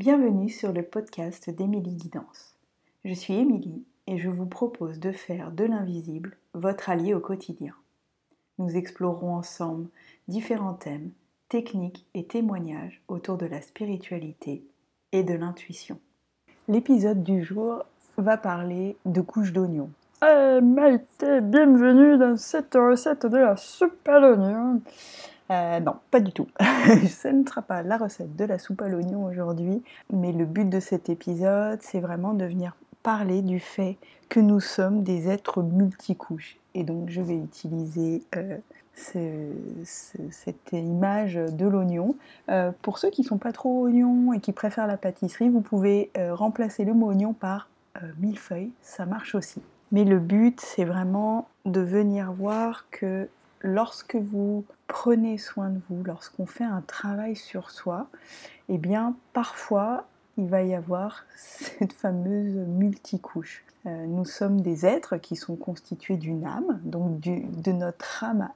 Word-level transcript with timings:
Bienvenue 0.00 0.48
sur 0.48 0.72
le 0.72 0.82
podcast 0.82 1.50
d'Émilie 1.50 1.94
Guidance. 1.94 2.54
Je 3.04 3.12
suis 3.12 3.34
Émilie 3.34 3.84
et 4.06 4.16
je 4.16 4.30
vous 4.30 4.46
propose 4.46 4.98
de 4.98 5.12
faire 5.12 5.50
de 5.50 5.64
l'invisible 5.64 6.38
votre 6.54 6.88
allié 6.88 7.12
au 7.12 7.20
quotidien. 7.20 7.74
Nous 8.56 8.78
explorerons 8.78 9.34
ensemble 9.34 9.88
différents 10.26 10.72
thèmes, 10.72 11.10
techniques 11.50 12.06
et 12.14 12.24
témoignages 12.24 13.02
autour 13.08 13.36
de 13.36 13.44
la 13.44 13.60
spiritualité 13.60 14.64
et 15.12 15.22
de 15.22 15.34
l'intuition. 15.34 15.98
L'épisode 16.66 17.22
du 17.22 17.44
jour 17.44 17.84
va 18.16 18.38
parler 18.38 18.96
de 19.04 19.20
couches 19.20 19.52
d'oignons. 19.52 19.90
Hey 20.22 20.62
Maïté, 20.62 21.42
bienvenue 21.42 22.16
dans 22.16 22.38
cette 22.38 22.72
recette 22.72 23.26
de 23.26 23.36
la 23.36 23.58
soupe 23.58 24.08
à 24.08 24.18
l'oignon. 24.18 24.80
Euh, 25.50 25.80
non, 25.80 25.96
pas 26.10 26.20
du 26.20 26.32
tout. 26.32 26.46
Ce 27.08 27.28
ne 27.28 27.44
sera 27.44 27.62
pas 27.62 27.82
la 27.82 27.96
recette 27.96 28.36
de 28.36 28.44
la 28.44 28.58
soupe 28.58 28.82
à 28.82 28.88
l'oignon 28.88 29.24
aujourd'hui, 29.24 29.82
mais 30.12 30.32
le 30.32 30.44
but 30.44 30.68
de 30.68 30.80
cet 30.80 31.08
épisode, 31.08 31.80
c'est 31.82 32.00
vraiment 32.00 32.34
de 32.34 32.44
venir 32.44 32.76
parler 33.02 33.42
du 33.42 33.58
fait 33.58 33.96
que 34.28 34.38
nous 34.38 34.60
sommes 34.60 35.02
des 35.02 35.28
êtres 35.28 35.62
multicouches. 35.62 36.58
Et 36.74 36.84
donc 36.84 37.08
je 37.08 37.20
vais 37.20 37.34
utiliser 37.34 38.22
euh, 38.36 38.58
cette 38.94 40.72
image 40.72 41.34
de 41.34 41.66
l'oignon. 41.66 42.14
Euh, 42.48 42.70
pour 42.82 42.98
ceux 42.98 43.10
qui 43.10 43.22
ne 43.22 43.26
sont 43.26 43.38
pas 43.38 43.52
trop 43.52 43.86
oignons 43.86 44.32
et 44.32 44.38
qui 44.38 44.52
préfèrent 44.52 44.86
la 44.86 44.98
pâtisserie, 44.98 45.48
vous 45.48 45.62
pouvez 45.62 46.10
remplacer 46.30 46.84
le 46.84 46.94
mot 46.94 47.08
oignon 47.08 47.32
par 47.32 47.68
millefeuille, 48.18 48.70
ça 48.82 49.04
marche 49.04 49.34
aussi. 49.34 49.60
Mais 49.90 50.04
le 50.04 50.20
but, 50.20 50.60
c'est 50.60 50.84
vraiment 50.84 51.48
de 51.64 51.80
venir 51.80 52.32
voir 52.32 52.86
que 52.92 53.28
lorsque 53.60 54.16
vous 54.16 54.64
prenez 54.86 55.38
soin 55.38 55.70
de 55.70 55.80
vous, 55.88 56.02
lorsqu'on 56.04 56.46
fait 56.46 56.64
un 56.64 56.82
travail 56.82 57.36
sur 57.36 57.70
soi, 57.70 58.08
eh 58.68 58.78
bien 58.78 59.14
parfois 59.32 60.06
il 60.36 60.48
va 60.48 60.62
y 60.62 60.74
avoir 60.74 61.24
cette 61.36 61.92
fameuse 61.92 62.56
multicouche. 62.56 63.64
Euh, 63.86 64.06
nous 64.06 64.24
sommes 64.24 64.60
des 64.60 64.84
êtres 64.84 65.16
qui 65.16 65.36
sont 65.36 65.56
constitués 65.56 66.16
d'une 66.16 66.44
âme, 66.44 66.80
donc 66.84 67.20
de 67.20 67.72
notre 67.72 68.24
âme 68.24 68.50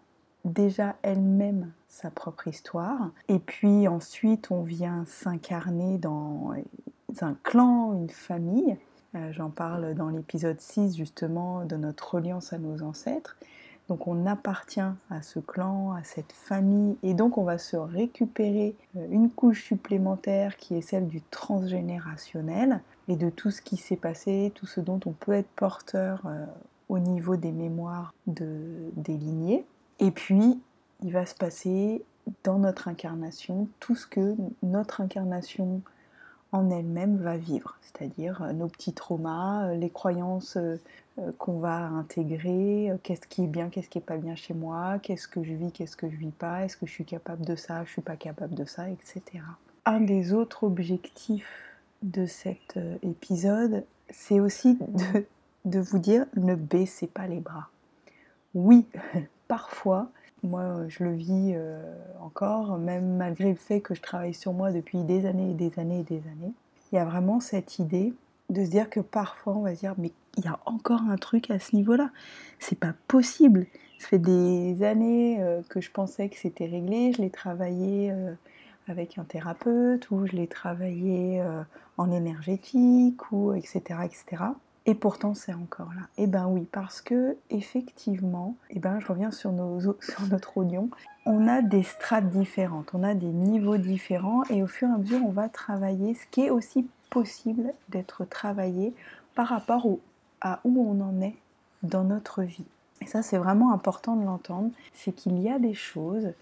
déjà 0.45 0.97
elle-même 1.03 1.73
sa 1.89 2.11
propre 2.11 2.49
histoire. 2.49 3.11
Et 3.29 3.39
puis 3.39 3.89
ensuite 3.89 4.51
on 4.51 4.63
vient 4.63 5.05
s'incarner 5.07 5.99
dans 5.99 6.53
un 7.21 7.35
clan, 7.43 7.95
une 7.95 8.11
famille. 8.11 8.77
Euh, 9.15 9.33
j'en 9.33 9.51
parle 9.51 9.95
dans 9.95 10.09
l'épisode 10.09 10.61
6 10.61 10.97
justement 10.97 11.65
de 11.65 11.77
notre 11.77 12.17
reliance 12.17 12.53
à 12.53 12.59
nos 12.59 12.83
ancêtres. 12.83 13.37
Donc 13.89 14.07
on 14.07 14.27
appartient 14.27 14.81
à 14.81 15.23
ce 15.23 15.39
clan, 15.41 15.93
à 15.93 16.03
cette 16.05 16.33
famille, 16.33 16.97
et 17.03 17.13
donc 17.13 17.37
on 17.37 17.45
va 17.45 17.59
se 17.59 17.77
récupérer 17.77 18.75
euh, 18.97 19.07
une 19.11 19.31
couche 19.31 19.65
supplémentaire 19.65 20.57
qui 20.57 20.75
est 20.75 20.81
celle 20.81 21.07
du 21.07 21.21
transgénérationnel 21.21 22.81
et 23.09 23.17
de 23.17 23.29
tout 23.29 23.51
ce 23.51 23.61
qui 23.61 23.77
s'est 23.77 23.97
passé, 23.97 24.53
tout 24.55 24.67
ce 24.67 24.81
dont 24.81 25.01
on 25.05 25.13
peut 25.13 25.33
être 25.33 25.51
porteur 25.55 26.23
euh, 26.25 26.47
au 26.89 26.99
niveau 26.99 27.37
des 27.37 27.53
mémoires 27.53 28.15
des 28.27 29.17
lignées. 29.17 29.67
Et 30.01 30.11
puis 30.11 30.61
il 31.03 31.13
va 31.13 31.27
se 31.27 31.35
passer 31.35 32.03
dans 32.43 32.59
notre 32.59 32.89
incarnation 32.89 33.69
tout 33.81 33.95
ce 33.95 34.07
que 34.07 34.35
notre 34.63 35.03
incarnation 35.03 35.83
en 36.53 36.71
elle-même 36.71 37.19
va 37.19 37.37
vivre, 37.37 37.77
c'est-à-dire 37.83 38.43
euh, 38.43 38.53
nos 38.53 38.69
petits 38.69 38.95
traumas, 38.95 39.75
les 39.75 39.91
croyances 39.91 40.57
qu'on 41.39 41.59
va 41.59 41.77
intégrer, 41.77 42.91
qu'est-ce 43.03 43.27
qui 43.29 43.45
est 43.45 43.49
bien, 43.49 43.69
qu'est-ce 43.69 43.89
qui 43.89 43.99
est 43.99 44.01
pas 44.01 44.17
bien 44.17 44.35
chez 44.35 44.55
moi, 44.55 44.99
qu'est-ce 45.01 45.29
que 45.29 45.45
je 45.45 45.53
vis, 45.53 45.71
qu'est-ce 45.71 45.97
que 45.97 46.11
je 46.11 46.17
vis 46.17 46.33
pas, 46.33 46.65
est-ce 46.65 46.77
que 46.77 46.87
je 46.87 46.93
suis 46.93 47.05
capable 47.05 47.45
de 47.45 47.55
ça, 47.55 47.85
je 47.85 47.91
suis 47.91 48.03
pas 48.03 48.17
capable 48.17 48.55
de 48.55 48.65
ça, 48.65 48.91
etc. 48.91 49.23
Un 49.85 50.01
des 50.01 50.33
autres 50.33 50.65
objectifs 50.65 51.77
de 52.03 52.27
cet 52.27 52.79
épisode, 53.03 53.85
c'est 54.11 54.41
aussi 54.41 54.77
de, 54.81 55.25
de 55.65 55.79
vous 55.79 55.99
dire 55.99 56.27
ne 56.37 56.55
baissez 56.55 57.07
pas 57.07 57.27
les 57.27 57.41
bras. 57.41 57.69
Oui, 58.55 58.87
parfois, 59.49 60.09
moi, 60.45 60.87
je 60.89 61.05
le 61.05 61.15
vis 61.15 61.53
euh, 61.55 61.81
encore, 62.21 62.79
même 62.79 63.17
malgré 63.17 63.49
le 63.49 63.57
fait 63.57 63.81
que 63.81 63.95
je 63.95 64.03
travaille 64.03 64.35
sur 64.35 64.53
moi 64.53 64.73
depuis 64.73 65.03
des 65.03 65.27
années 65.27 65.51
et 65.51 65.55
des 65.55 65.79
années 65.79 66.01
et 66.01 66.05
des 66.05 66.23
années. 66.29 66.53
Il 66.93 66.97
y 66.97 66.99
a 66.99 67.05
vraiment 67.05 67.41
cette 67.41 67.79
idée 67.79 68.13
de 68.51 68.65
se 68.65 68.71
dire 68.71 68.91
que 68.91 69.01
parfois 69.01 69.55
on 69.55 69.63
va 69.63 69.75
se 69.75 69.81
dire 69.81 69.95
mais 69.97 70.13
il 70.37 70.45
y 70.45 70.49
a 70.49 70.59
encore 70.67 71.03
un 71.03 71.17
truc 71.17 71.51
à 71.51 71.59
ce 71.59 71.75
niveau-là. 71.77 72.11
C'est 72.59 72.79
pas 72.79 72.95
possible. 73.09 73.67
Ça 73.99 74.09
fait 74.09 74.19
des 74.19 74.83
années 74.83 75.41
euh, 75.41 75.63
que 75.69 75.81
je 75.81 75.91
pensais 75.91 76.29
que 76.29 76.37
c'était 76.37 76.67
réglé. 76.67 77.13
Je 77.13 77.23
l'ai 77.23 77.31
travaillé 77.31 78.11
euh, 78.13 78.35
avec 78.89 79.19
un 79.19 79.25
thérapeute 79.25 80.11
ou 80.11 80.27
je 80.27 80.33
l'ai 80.33 80.47
travaillé 80.47 81.43
en 81.97 82.13
énergétique 82.13 83.33
ou 83.33 83.55
etc 83.55 84.01
etc. 84.05 84.45
Et 84.87 84.95
pourtant, 84.95 85.33
c'est 85.33 85.55
encore 85.55 85.89
là. 85.95 86.03
Eh 86.19 86.27
ben 86.27 86.47
oui, 86.47 86.69
parce 86.71 87.01
que 87.01 87.37
effectivement, 87.49 88.55
eh 88.69 88.79
ben 88.79 89.01
je 89.01 89.07
reviens 89.07 89.31
sur, 89.31 89.51
nos, 89.53 89.81
sur 90.01 90.27
notre 90.31 90.59
oignon. 90.59 90.91
On 91.25 91.49
a 91.49 91.63
des 91.63 91.83
strates 91.83 92.29
différentes, 92.29 92.91
on 92.93 93.03
a 93.03 93.15
des 93.15 93.33
niveaux 93.33 93.79
différents, 93.79 94.43
et 94.51 94.63
au 94.63 94.67
fur 94.67 94.89
et 94.89 94.93
à 94.93 94.99
mesure, 94.99 95.21
on 95.25 95.31
va 95.31 95.49
travailler 95.49 96.15
ce 96.15 96.27
qui 96.31 96.43
est 96.43 96.51
aussi 96.51 96.87
possible 97.09 97.73
d'être 97.89 98.27
travaillé 98.27 98.93
par 99.35 99.49
rapport 99.49 99.87
à 100.45 100.61
où 100.63 100.87
on 100.89 101.01
en 101.01 101.21
est 101.21 101.35
dans 101.83 102.05
notre 102.05 102.43
vie. 102.43 102.65
Et 103.01 103.07
ça, 103.07 103.23
c'est 103.23 103.39
vraiment 103.39 103.73
important 103.73 104.15
de 104.15 104.25
l'entendre. 104.25 104.71
C'est 104.93 105.13
qu'il 105.13 105.41
y 105.41 105.51
a 105.51 105.59
des 105.59 105.75
choses 105.75 106.33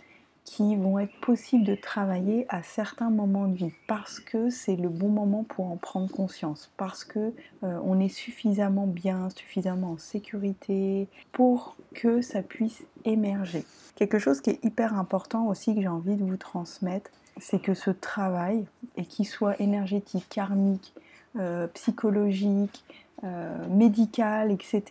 qui 0.45 0.75
vont 0.77 0.99
être 0.99 1.15
possibles 1.21 1.65
de 1.65 1.77
travailler 1.77 2.47
à 2.49 2.63
certains 2.63 3.11
moments 3.11 3.47
de 3.47 3.55
vie 3.55 3.73
parce 3.87 4.19
que 4.19 4.51
c'est 4.51 4.75
le 4.75 4.89
bon 4.89 5.09
moment 5.09 5.45
pour 5.45 5.71
en 5.71 5.77
prendre 5.77 6.11
conscience, 6.11 6.71
parce 6.77 7.05
que 7.05 7.33
euh, 7.63 7.79
on 7.85 8.01
est 8.01 8.09
suffisamment 8.09 8.89
bien, 8.89 9.31
suffisamment 9.31 9.93
en 9.93 9.99
sécurité 9.99 11.07
pour 11.31 11.77
que 11.95 12.23
ça 12.23 12.43
puisse 12.43 12.85
émerger. 13.05 13.65
Quelque 13.95 14.19
chose 14.19 14.41
qui 14.41 14.51
est 14.51 14.65
hyper 14.65 14.99
important 14.99 15.47
aussi 15.47 15.77
que 15.77 15.81
j'ai 15.81 15.89
envie 15.89 16.17
de 16.17 16.25
vous 16.25 16.37
transmettre, 16.37 17.11
c'est 17.39 17.63
que 17.63 17.75
ce 17.75 17.91
travail, 17.91 18.67
et 18.97 19.05
qu'il 19.05 19.27
soit 19.27 19.59
énergétique, 19.61 20.27
karmique, 20.29 20.93
euh, 21.39 21.67
psychologique, 21.69 22.85
euh, 23.25 23.69
médical, 23.69 24.51
etc., 24.51 24.83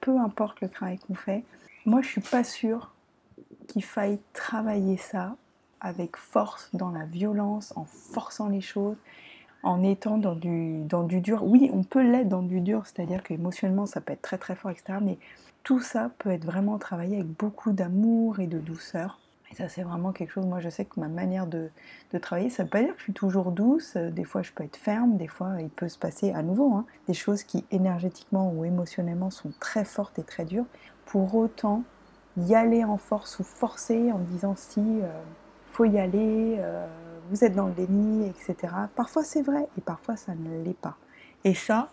peu 0.00 0.18
importe 0.18 0.60
le 0.60 0.68
travail 0.68 0.98
qu'on 0.98 1.14
fait, 1.14 1.44
moi 1.86 2.02
je 2.02 2.08
suis 2.08 2.20
pas 2.20 2.44
sûre 2.44 2.92
qu'il 3.66 3.84
faille 3.84 4.18
travailler 4.32 4.96
ça 4.96 5.36
avec 5.80 6.16
force, 6.16 6.70
dans 6.72 6.90
la 6.90 7.04
violence, 7.04 7.72
en 7.76 7.84
forçant 7.84 8.48
les 8.48 8.60
choses, 8.60 8.96
en 9.62 9.82
étant 9.82 10.18
dans 10.18 10.34
du, 10.34 10.82
dans 10.84 11.02
du 11.02 11.20
dur. 11.20 11.44
Oui, 11.44 11.70
on 11.72 11.82
peut 11.82 12.02
l'être 12.02 12.28
dans 12.28 12.42
du 12.42 12.60
dur, 12.60 12.86
c'est-à-dire 12.86 13.22
qu'émotionnellement 13.22 13.86
ça 13.86 14.00
peut 14.00 14.12
être 14.12 14.22
très 14.22 14.38
très 14.38 14.54
fort, 14.54 14.70
etc. 14.70 14.98
Mais 15.02 15.18
tout 15.62 15.80
ça 15.80 16.10
peut 16.18 16.30
être 16.30 16.44
vraiment 16.44 16.78
travaillé 16.78 17.16
avec 17.16 17.28
beaucoup 17.28 17.72
d'amour 17.72 18.40
et 18.40 18.46
de 18.46 18.58
douceur. 18.58 19.18
Et 19.54 19.56
ça, 19.56 19.68
c'est 19.68 19.84
vraiment 19.84 20.10
quelque 20.10 20.30
chose, 20.30 20.46
moi 20.46 20.58
je 20.58 20.68
sais 20.68 20.84
que 20.84 20.98
ma 20.98 21.06
manière 21.06 21.46
de, 21.46 21.70
travailler, 22.20 22.50
ça 22.50 22.64
ne 22.64 22.66
veut 22.66 22.70
pas 22.70 22.82
dire 22.82 22.92
que 22.92 22.98
je 22.98 23.04
suis 23.04 23.12
toujours 23.12 23.52
douce, 23.52 23.96
des 23.96 24.24
fois 24.24 24.42
je 24.42 24.50
peux 24.50 24.64
être 24.64 24.76
ferme, 24.76 25.16
des 25.16 25.28
fois 25.28 25.52
il 25.60 25.68
peut 25.68 25.88
se 25.88 25.96
passer 25.96 26.32
à 26.32 26.42
nouveau 26.42 26.74
hein, 26.74 26.86
des 27.06 27.14
choses 27.14 27.44
qui 27.44 27.64
énergétiquement 27.70 28.52
ou 28.52 28.64
émotionnellement 28.64 29.30
sont 29.30 29.52
très 29.60 29.84
fortes 29.84 30.18
et 30.18 30.24
très 30.24 30.44
dures. 30.44 30.66
Pour 31.06 31.36
autant, 31.36 31.84
y 32.36 32.56
aller 32.56 32.82
en 32.82 32.96
force 32.96 33.38
ou 33.38 33.44
forcer 33.44 34.10
en 34.10 34.18
disant 34.18 34.56
si 34.56 34.80
euh, 34.80 35.22
faut 35.70 35.84
y 35.84 36.00
aller, 36.00 36.56
euh, 36.58 36.88
vous 37.30 37.44
êtes 37.44 37.54
dans 37.54 37.66
le 37.68 37.74
déni, 37.74 38.26
etc. 38.26 38.74
Parfois 38.96 39.22
c'est 39.22 39.42
vrai 39.42 39.68
et 39.78 39.80
parfois 39.82 40.16
ça 40.16 40.34
ne 40.34 40.64
l'est 40.64 40.76
pas. 40.76 40.96
Et 41.44 41.54
ça, 41.54 41.90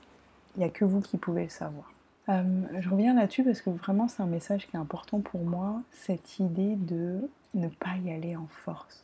il 0.55 0.61
n'y 0.61 0.66
a 0.66 0.69
que 0.69 0.83
vous 0.83 1.01
qui 1.01 1.17
pouvez 1.17 1.43
le 1.43 1.49
savoir. 1.49 1.93
Euh, 2.29 2.43
je 2.79 2.89
reviens 2.89 3.13
là-dessus 3.13 3.43
parce 3.43 3.61
que 3.61 3.69
vraiment 3.69 4.07
c'est 4.07 4.23
un 4.23 4.28
message 4.28 4.67
qui 4.67 4.75
est 4.75 4.79
important 4.79 5.19
pour 5.19 5.43
moi, 5.43 5.83
cette 5.91 6.39
idée 6.39 6.75
de 6.75 7.29
ne 7.53 7.67
pas 7.67 7.97
y 8.03 8.12
aller 8.12 8.35
en 8.35 8.47
force. 8.47 9.03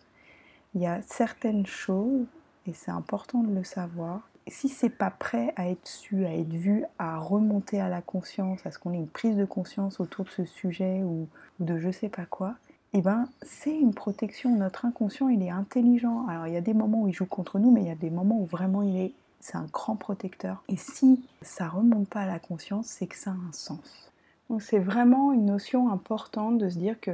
Il 0.76 0.82
y 0.82 0.88
a 0.88 1.02
certaines 1.02 1.66
choses, 1.66 2.26
et 2.68 2.74
c'est 2.74 2.92
important 2.92 3.42
de 3.42 3.54
le 3.54 3.64
savoir, 3.64 4.22
si 4.48 4.70
c'est 4.70 4.90
pas 4.90 5.10
prêt 5.12 5.54
à 5.56 5.70
être 5.70 5.88
su, 5.88 6.26
à 6.26 6.34
être 6.34 6.54
vu, 6.54 6.86
à 7.00 7.18
remonter 7.18 7.82
à 7.82 7.90
la 7.90 8.02
conscience, 8.02 8.66
à 8.66 8.72
ce 8.72 8.80
qu'on 8.80 8.94
ait 8.94 8.98
une 8.98 9.08
prise 9.08 9.36
de 9.36 9.46
conscience 9.46 10.00
autour 10.00 10.26
de 10.26 10.30
ce 10.30 10.46
sujet 10.46 11.04
ou, 11.04 11.28
de 11.60 11.78
je 11.80 11.92
sais 11.92 12.10
pas 12.10 12.26
quoi, 12.26 12.56
eh 12.94 13.02
ben 13.02 13.28
c'est 13.42 13.78
une 13.78 13.94
protection. 13.94 14.56
Notre 14.56 14.86
inconscient, 14.86 15.28
il 15.28 15.44
est 15.44 15.50
intelligent. 15.50 16.26
Alors 16.28 16.48
il 16.48 16.54
y 16.54 16.58
a 16.58 16.62
des 16.62 16.74
moments 16.74 17.02
où 17.02 17.08
il 17.08 17.14
joue 17.14 17.26
contre 17.26 17.60
nous, 17.60 17.72
mais 17.72 17.82
il 17.82 17.88
y 17.88 17.92
a 17.92 17.96
des 17.96 18.10
moments 18.10 18.40
où 18.40 18.46
vraiment 18.46 18.82
il 18.84 18.96
est, 18.98 19.14
c'est 19.40 19.58
un 19.58 19.68
grand 19.72 19.96
protecteur. 19.96 20.64
Et 20.70 20.78
si 20.78 21.24
ça 21.42 21.68
remonte 21.68 22.08
pas 22.08 22.22
à 22.22 22.26
la 22.26 22.40
conscience, 22.40 22.88
c'est 22.88 23.08
que 23.08 23.18
ça 23.18 23.32
a 23.32 23.34
un 23.34 23.52
sens. 23.52 24.12
Donc 24.50 24.62
c'est 24.62 24.80
vraiment 24.80 25.34
une 25.34 25.46
notion 25.46 25.90
importante 25.92 26.58
de 26.58 26.70
se 26.70 26.78
dire 26.78 27.00
que, 27.02 27.12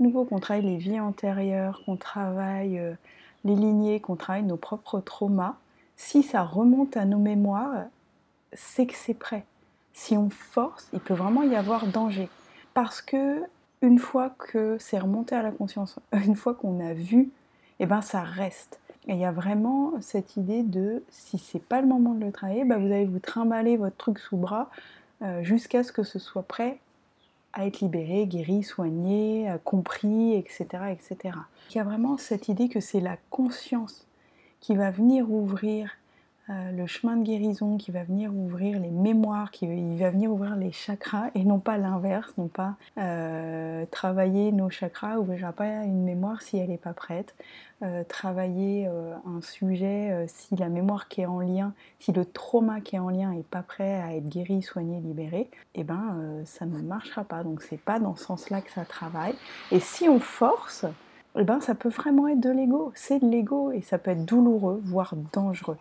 nouveau, 0.00 0.24
qu'on 0.24 0.40
travaille 0.40 0.64
les 0.64 0.76
vies 0.76 1.00
antérieures, 1.00 1.82
qu'on 1.84 1.96
travaille 1.96 2.78
euh, 2.78 2.94
les 3.44 3.54
lignées, 3.54 4.00
qu'on 4.00 4.16
travaille 4.16 4.42
nos 4.42 4.56
propres 4.56 5.00
traumas 5.00 5.56
si 6.00 6.22
ça 6.22 6.42
remonte 6.42 6.96
à 6.96 7.04
nos 7.04 7.18
mémoires, 7.18 7.84
c'est 8.54 8.86
que 8.86 8.94
c'est 8.96 9.14
prêt. 9.14 9.44
Si 9.92 10.16
on 10.16 10.30
force, 10.30 10.88
il 10.94 10.98
peut 10.98 11.12
vraiment 11.12 11.42
y 11.42 11.54
avoir 11.54 11.86
danger. 11.86 12.30
Parce 12.72 13.02
que 13.02 13.42
une 13.82 13.98
fois 13.98 14.30
que 14.30 14.78
c'est 14.80 14.98
remonté 14.98 15.34
à 15.34 15.42
la 15.42 15.50
conscience, 15.50 15.98
une 16.12 16.36
fois 16.36 16.54
qu'on 16.54 16.80
a 16.80 16.94
vu, 16.94 17.28
eh 17.80 17.86
ben 17.86 18.00
ça 18.00 18.22
reste. 18.22 18.80
Et 19.08 19.12
il 19.12 19.18
y 19.18 19.26
a 19.26 19.30
vraiment 19.30 19.92
cette 20.00 20.38
idée 20.38 20.62
de 20.62 21.02
si 21.10 21.36
c'est 21.36 21.62
pas 21.62 21.82
le 21.82 21.86
moment 21.86 22.14
de 22.14 22.24
le 22.24 22.32
travailler, 22.32 22.64
bah, 22.64 22.78
vous 22.78 22.86
allez 22.86 23.04
vous 23.04 23.18
trimballer 23.18 23.76
votre 23.76 23.96
truc 23.96 24.18
sous 24.18 24.38
bras 24.38 24.70
euh, 25.20 25.42
jusqu'à 25.42 25.84
ce 25.84 25.92
que 25.92 26.02
ce 26.02 26.18
soit 26.18 26.44
prêt 26.44 26.78
à 27.52 27.66
être 27.66 27.80
libéré, 27.80 28.26
guéri, 28.26 28.62
soigné, 28.62 29.50
euh, 29.50 29.58
compris, 29.62 30.34
etc., 30.34 30.66
etc. 30.92 31.36
Il 31.70 31.76
y 31.76 31.80
a 31.80 31.84
vraiment 31.84 32.16
cette 32.16 32.48
idée 32.48 32.68
que 32.68 32.80
c'est 32.80 33.00
la 33.00 33.16
conscience 33.30 34.06
qui 34.60 34.76
va 34.76 34.90
venir 34.90 35.30
ouvrir 35.30 35.90
euh, 36.50 36.72
le 36.72 36.86
chemin 36.86 37.16
de 37.16 37.22
guérison, 37.22 37.76
qui 37.76 37.92
va 37.92 38.02
venir 38.02 38.34
ouvrir 38.34 38.80
les 38.80 38.90
mémoires, 38.90 39.52
qui 39.52 39.66
va 39.96 40.10
venir 40.10 40.32
ouvrir 40.32 40.56
les 40.56 40.72
chakras, 40.72 41.30
et 41.36 41.44
non 41.44 41.60
pas 41.60 41.78
l'inverse, 41.78 42.32
non 42.38 42.48
pas 42.48 42.74
euh, 42.98 43.84
travailler 43.90 44.50
nos 44.50 44.68
chakras, 44.68 45.18
ouvrira 45.18 45.52
pas 45.52 45.84
une 45.84 46.02
mémoire 46.02 46.42
si 46.42 46.58
elle 46.58 46.70
n'est 46.70 46.76
pas 46.76 46.92
prête, 46.92 47.36
euh, 47.82 48.02
travailler 48.04 48.86
un 48.86 49.40
sujet 49.40 50.26
si 50.26 50.56
la 50.56 50.68
mémoire 50.68 51.08
qui 51.08 51.20
est 51.20 51.26
en 51.26 51.40
lien, 51.40 51.72
si 52.00 52.12
le 52.12 52.24
trauma 52.24 52.80
qui 52.80 52.96
est 52.96 53.00
en 53.00 53.10
lien 53.10 53.32
n'est 53.32 53.42
pas 53.42 53.62
prêt 53.62 54.00
à 54.02 54.16
être 54.16 54.28
guéri, 54.28 54.62
soigné, 54.62 55.00
libéré, 55.00 55.40
et 55.74 55.80
eh 55.80 55.84
ben 55.84 56.42
ça 56.44 56.66
ne 56.66 56.80
marchera 56.82 57.22
pas. 57.22 57.44
Donc 57.44 57.62
c'est 57.62 57.80
pas 57.80 58.00
dans 58.00 58.16
ce 58.16 58.24
sens-là 58.24 58.60
que 58.60 58.70
ça 58.70 58.84
travaille. 58.84 59.34
Et 59.70 59.78
si 59.78 60.08
on 60.08 60.18
force, 60.18 60.84
eh 61.38 61.44
ben, 61.44 61.60
ça 61.60 61.74
peut 61.76 61.88
vraiment 61.88 62.26
être 62.26 62.40
de 62.40 62.50
l'ego, 62.50 62.90
c'est 62.94 63.20
de 63.20 63.30
l'ego 63.30 63.70
et 63.70 63.82
ça 63.82 63.98
peut 63.98 64.10
être 64.10 64.24
douloureux, 64.24 64.80
voire 64.84 65.14
dangereux. 65.32 65.76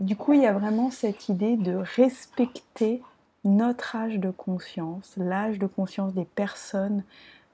Du 0.00 0.16
coup, 0.16 0.32
il 0.32 0.42
y 0.42 0.46
a 0.46 0.52
vraiment 0.52 0.90
cette 0.90 1.28
idée 1.28 1.56
de 1.56 1.74
respecter 1.74 3.02
notre 3.44 3.96
âge 3.96 4.18
de 4.18 4.30
conscience, 4.30 5.14
l'âge 5.16 5.58
de 5.58 5.66
conscience 5.66 6.14
des 6.14 6.24
personnes 6.24 7.04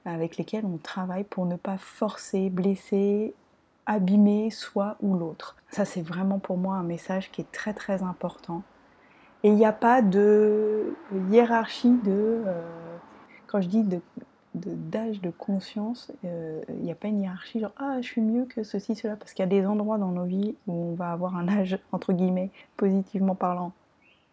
avec 0.05 0.37
lesquelles 0.37 0.65
on 0.65 0.77
travaille 0.77 1.23
pour 1.23 1.45
ne 1.45 1.55
pas 1.55 1.77
forcer, 1.77 2.49
blesser, 2.49 3.33
abîmer 3.85 4.49
soit 4.51 4.97
ou 5.01 5.15
l'autre. 5.15 5.55
Ça, 5.71 5.85
c'est 5.85 6.01
vraiment 6.01 6.39
pour 6.39 6.57
moi 6.57 6.75
un 6.75 6.83
message 6.83 7.31
qui 7.31 7.41
est 7.41 7.51
très 7.51 7.73
très 7.73 8.03
important. 8.03 8.63
Et 9.43 9.49
il 9.49 9.55
n'y 9.55 9.65
a 9.65 9.73
pas 9.73 10.01
de 10.01 10.95
hiérarchie 11.29 11.97
de... 12.03 12.43
Euh, 12.45 12.61
quand 13.47 13.61
je 13.61 13.67
dis 13.67 13.83
de 13.83 13.99
d'âge 14.55 15.21
de, 15.21 15.29
conscience, 15.29 16.11
il 16.23 16.29
euh, 16.29 16.61
n'y 16.81 16.91
a 16.91 16.95
pas 16.95 17.07
une 17.07 17.21
hiérarchie 17.21 17.59
genre 17.59 17.71
ah 17.77 17.97
je 18.01 18.07
suis 18.07 18.21
mieux 18.21 18.45
que 18.45 18.63
ceci, 18.63 18.95
cela, 18.95 19.15
parce 19.15 19.33
qu'il 19.33 19.43
y 19.43 19.47
a 19.47 19.49
des 19.49 19.65
endroits 19.65 19.97
dans 19.97 20.11
nos 20.11 20.25
vies 20.25 20.55
où 20.67 20.73
on 20.73 20.93
va 20.95 21.11
avoir 21.11 21.35
un 21.37 21.47
âge, 21.47 21.77
entre 21.91 22.13
guillemets, 22.13 22.49
positivement 22.77 23.35
parlant, 23.35 23.73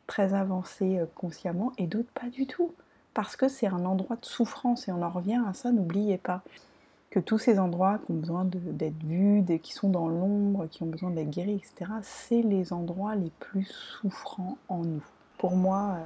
très 0.07 0.35
avancé 0.35 0.99
euh, 0.99 1.07
consciemment, 1.15 1.73
et 1.79 1.87
d'autres 1.87 2.11
pas 2.15 2.29
du 2.29 2.47
tout. 2.47 2.73
Parce 3.15 3.37
que 3.37 3.49
c'est 3.49 3.67
un 3.67 3.85
endroit 3.85 4.17
de 4.17 4.27
souffrance, 4.27 4.89
et 4.89 4.93
on 4.93 5.03
en 5.03 5.11
revient 5.11 5.41
à 5.47 5.53
ça, 5.55 5.73
n'oubliez 5.73 6.19
pas 6.19 6.43
que 7.11 7.21
tous 7.21 7.39
ces 7.39 7.59
endroits 7.59 7.99
qui 8.05 8.12
ont 8.12 8.17
besoin 8.17 8.45
d'être 8.45 9.03
vus, 9.05 9.43
qui 9.62 9.73
sont 9.73 9.89
dans 9.89 10.09
l'ombre, 10.09 10.67
qui 10.71 10.83
ont 10.83 10.87
besoin 10.87 11.11
d'être 11.11 11.31
guéris, 11.31 11.55
etc., 11.55 11.91
c'est 12.03 12.43
les 12.43 12.73
endroits 12.73 13.15
les 13.15 13.31
plus 13.39 13.65
souffrants 13.65 14.59
en 14.69 14.79
nous. 14.79 15.05
Pour 15.39 15.57
moi, 15.57 15.97
euh, 15.97 16.05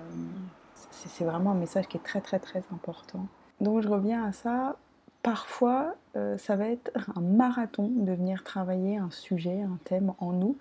c'est 0.91 1.25
vraiment 1.25 1.53
un 1.53 1.56
message 1.56 1.89
qui 1.89 1.97
est 1.97 2.05
très 2.05 2.21
très 2.21 2.39
très 2.39 2.63
important. 2.73 3.27
Donc 3.61 3.83
je 3.83 3.89
reviens 3.89 4.25
à 4.25 4.33
ça. 4.33 4.77
Parfois, 5.23 5.95
euh, 6.17 6.39
ça 6.39 6.57
va 6.57 6.69
être 6.69 6.91
un 7.15 7.21
marathon 7.21 7.89
de 7.89 8.12
venir 8.12 8.43
travailler 8.43 8.97
un 8.97 9.11
sujet, 9.11 9.61
un 9.62 9.79
thème 9.85 10.15
en 10.19 10.33
nous, 10.33 10.57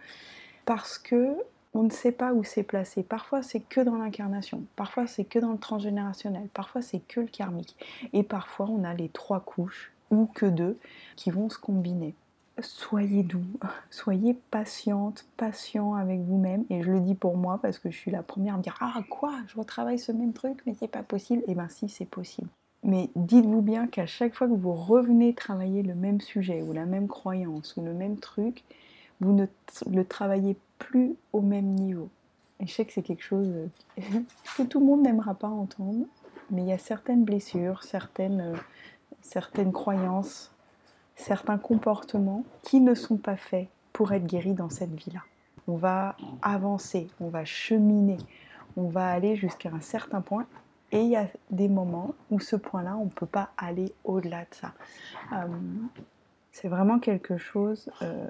parce 0.66 0.98
que 0.98 1.36
on 1.74 1.84
ne 1.84 1.92
sait 1.92 2.12
pas 2.12 2.34
où 2.34 2.44
c'est 2.44 2.63
placé. 2.63 3.04
Parfois, 3.04 3.44
c'est 3.44 3.60
que 3.60 3.80
dans 3.81 3.96
l'incarnation. 3.96 4.63
Parfois, 4.75 5.07
c'est 5.07 5.24
que 5.24 5.40
dans 5.40 5.51
le 5.51 5.57
transgénérationnel. 5.57 6.48
Parfois, 6.54 6.81
c'est 6.81 7.00
que 7.00 7.22
le 7.22 7.28
karmique. 7.28 7.75
Et 8.12 8.24
parfois, 8.24 8.68
on 8.69 8.84
a 8.84 8.94
les 8.94 9.10
trois 9.10 9.40
couches, 9.40 9.92
ou 10.10 10.25
que 10.25 10.48
deux, 10.48 10.78
qui 11.16 11.30
vont 11.30 11.50
se 11.50 11.60
combiner. 11.60 12.16
Soyez 12.62 13.24
doux, 13.24 13.45
soyez 13.92 14.34
patiente, 14.52 15.25
patient 15.38 15.94
avec 15.94 16.19
vous-même. 16.22 16.66
Et 16.69 16.81
je 16.81 16.92
le 16.92 17.00
dis 17.00 17.16
pour 17.16 17.38
moi 17.38 17.60
parce 17.62 17.78
que 17.80 17.92
je 17.92 17.98
suis 17.98 18.12
la 18.12 18.24
première 18.24 18.56
à 18.56 18.57
me 18.57 18.63
dire 18.63 18.78
Ah, 18.81 19.02
quoi? 19.10 19.34
Je 19.48 19.56
retravaille 19.56 20.00
ce 20.00 20.12
même 20.12 20.34
truc, 20.34 20.60
mais 20.66 20.75
c'est 20.78 20.88
pas 20.88 21.04
possible. 21.04 21.44
Eh 21.48 21.54
bien, 21.54 21.69
si, 21.69 21.88
c'est 21.88 22.06
possible. 22.06 22.50
Mais 22.84 23.10
dites-vous 23.16 23.62
bien 23.62 23.88
qu'à 23.88 24.06
chaque 24.06 24.36
fois 24.36 24.48
que 24.48 24.54
vous 24.54 24.74
revenez 24.74 25.34
travailler 25.34 25.84
le 25.84 25.96
même 25.96 26.22
sujet 26.22 26.62
ou 26.62 26.72
la 26.72 26.86
même 26.86 27.08
croyance 27.08 27.76
ou 27.76 27.84
le 27.84 27.94
même 27.94 28.18
truc, 28.18 28.64
vous 29.20 29.34
ne 29.34 29.46
le 29.90 30.06
travaillez 30.06 30.56
plus 30.78 31.16
au 31.34 31.42
même 31.42 31.76
niveau. 31.76 32.10
Et 32.60 32.68
je 32.68 32.74
sais 32.74 32.86
que 32.86 32.94
c'est 32.94 33.02
quelque 33.02 33.24
chose 33.24 33.52
que 34.58 34.64
tout 34.64 34.80
le 34.80 34.86
monde 34.86 35.02
n'aimera 35.02 35.34
pas 35.34 35.48
entendre, 35.48 36.06
mais 36.52 36.62
il 36.62 36.68
y 36.68 36.74
a 36.74 36.78
certaines 36.78 37.26
blessures, 37.26 37.84
certaines, 37.84 38.54
certaines 39.22 39.74
croyances, 39.74 40.52
certains 41.16 41.58
comportements 41.58 42.44
qui 42.64 42.80
ne 42.80 42.96
sont 42.96 43.18
pas 43.18 43.36
faits 43.36 43.68
pour 43.92 44.14
être 44.14 44.26
guéris 44.26 44.54
dans 44.54 44.70
cette 44.70 44.94
vie-là. 44.94 45.22
On 45.68 45.76
va 45.76 46.16
avancer, 46.42 47.10
on 47.20 47.28
va 47.28 47.46
cheminer, 47.46 48.18
on 48.78 48.88
va 48.88 49.10
aller 49.10 49.36
jusqu'à 49.36 49.70
un 49.70 49.81
certain 49.81 50.22
point 50.22 50.48
et 50.91 51.01
il 51.01 51.09
y 51.09 51.15
a 51.15 51.27
des 51.51 51.68
moments 51.68 52.13
où 52.31 52.39
ce 52.39 52.56
point-là, 52.56 52.97
on 52.97 53.06
ne 53.06 53.09
peut 53.09 53.25
pas 53.25 53.51
aller 53.57 53.94
au-delà 54.03 54.41
de 54.41 54.53
ça. 54.53 54.74
Euh, 55.33 55.45
c'est 56.51 56.68
vraiment 56.68 57.00
quelque 57.00 57.38
chose 57.38 57.91
euh, 58.01 58.27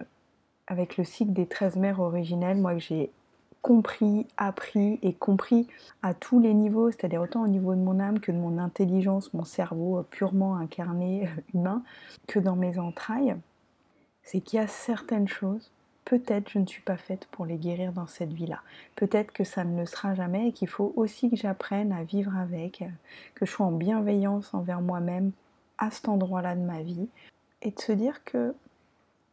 avec 0.67 0.97
le 0.97 1.03
cycle 1.03 1.33
des 1.33 1.47
13 1.47 1.77
mères 1.77 1.99
originelles, 1.99 2.57
moi 2.57 2.73
que 2.73 2.79
j'ai 2.79 3.11
compris, 3.61 4.25
appris 4.37 4.99
et 5.01 5.13
compris 5.13 5.67
à 6.01 6.13
tous 6.13 6.39
les 6.39 6.53
niveaux, 6.53 6.91
c'est-à-dire 6.91 7.21
autant 7.21 7.43
au 7.43 7.47
niveau 7.47 7.75
de 7.75 7.81
mon 7.81 7.99
âme 7.99 8.19
que 8.19 8.31
de 8.31 8.37
mon 8.37 8.57
intelligence, 8.57 9.33
mon 9.33 9.43
cerveau 9.43 10.03
purement 10.09 10.55
incarné, 10.55 11.29
humain, 11.53 11.83
que 12.27 12.39
dans 12.39 12.55
mes 12.55 12.79
entrailles, 12.79 13.35
c'est 14.23 14.41
qu'il 14.41 14.59
y 14.59 14.61
a 14.61 14.67
certaines 14.67 15.27
choses 15.27 15.71
peut-être 16.09 16.49
je 16.49 16.57
ne 16.57 16.65
suis 16.65 16.81
pas 16.81 16.97
faite 16.97 17.27
pour 17.29 17.45
les 17.45 17.57
guérir 17.57 17.93
dans 17.93 18.07
cette 18.07 18.33
vie-là. 18.33 18.61
Peut-être 18.95 19.31
que 19.31 19.43
ça 19.43 19.63
ne 19.63 19.79
le 19.79 19.85
sera 19.85 20.15
jamais 20.15 20.47
et 20.47 20.51
qu'il 20.51 20.67
faut 20.67 20.91
aussi 20.95 21.29
que 21.29 21.35
j'apprenne 21.35 21.91
à 21.91 22.03
vivre 22.03 22.35
avec, 22.35 22.83
que 23.35 23.45
je 23.45 23.51
sois 23.51 23.67
en 23.67 23.71
bienveillance 23.71 24.51
envers 24.55 24.81
moi-même 24.81 25.31
à 25.77 25.91
cet 25.91 26.09
endroit-là 26.09 26.55
de 26.55 26.61
ma 26.61 26.81
vie 26.81 27.07
et 27.61 27.69
de 27.69 27.79
se 27.79 27.91
dire 27.91 28.23
que 28.23 28.55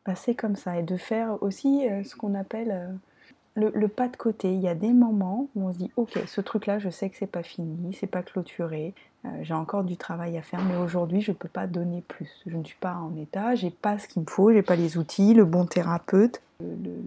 bah, 0.04 0.14
c'est 0.14 0.34
comme 0.34 0.54
ça 0.54 0.78
et 0.78 0.82
de 0.82 0.98
faire 0.98 1.42
aussi 1.42 1.88
euh, 1.88 2.04
ce 2.04 2.14
qu'on 2.14 2.34
appelle 2.34 2.98
le, 3.56 3.88
pas 3.88 4.08
de 4.08 4.16
côté. 4.16 4.52
Il 4.52 4.60
y 4.60 4.68
a 4.68 4.74
des 4.74 4.92
moments 4.92 5.48
où 5.54 5.68
on 5.68 5.72
se 5.72 5.78
dit 5.78 5.90
ok, 5.96 6.18
ce 6.26 6.40
truc-là, 6.40 6.78
je 6.78 6.90
sais 6.90 7.08
que 7.08 7.16
c'est 7.16 7.26
pas 7.26 7.42
fini, 7.42 7.94
c'est 7.98 8.06
pas 8.06 8.22
clôturé, 8.22 8.94
euh, 9.24 9.28
j'ai 9.42 9.54
encore 9.54 9.84
du 9.84 9.96
travail 9.96 10.36
à 10.36 10.42
faire, 10.42 10.62
mais 10.62 10.76
aujourd'hui, 10.76 11.20
je 11.22 11.32
ne 11.32 11.36
peux 11.36 11.48
pas 11.48 11.66
donner 11.66 12.02
plus. 12.06 12.30
Je 12.46 12.56
ne 12.56 12.64
suis 12.64 12.76
pas 12.76 12.94
en 12.94 13.16
état, 13.16 13.54
j'ai 13.54 13.70
pas 13.70 13.98
ce 13.98 14.06
qu'il 14.08 14.22
me 14.22 14.26
faut, 14.26 14.52
j'ai 14.52 14.62
pas 14.62 14.76
les 14.76 14.98
outils, 14.98 15.34
le 15.34 15.44
bon 15.44 15.64
thérapeute, 15.64 16.42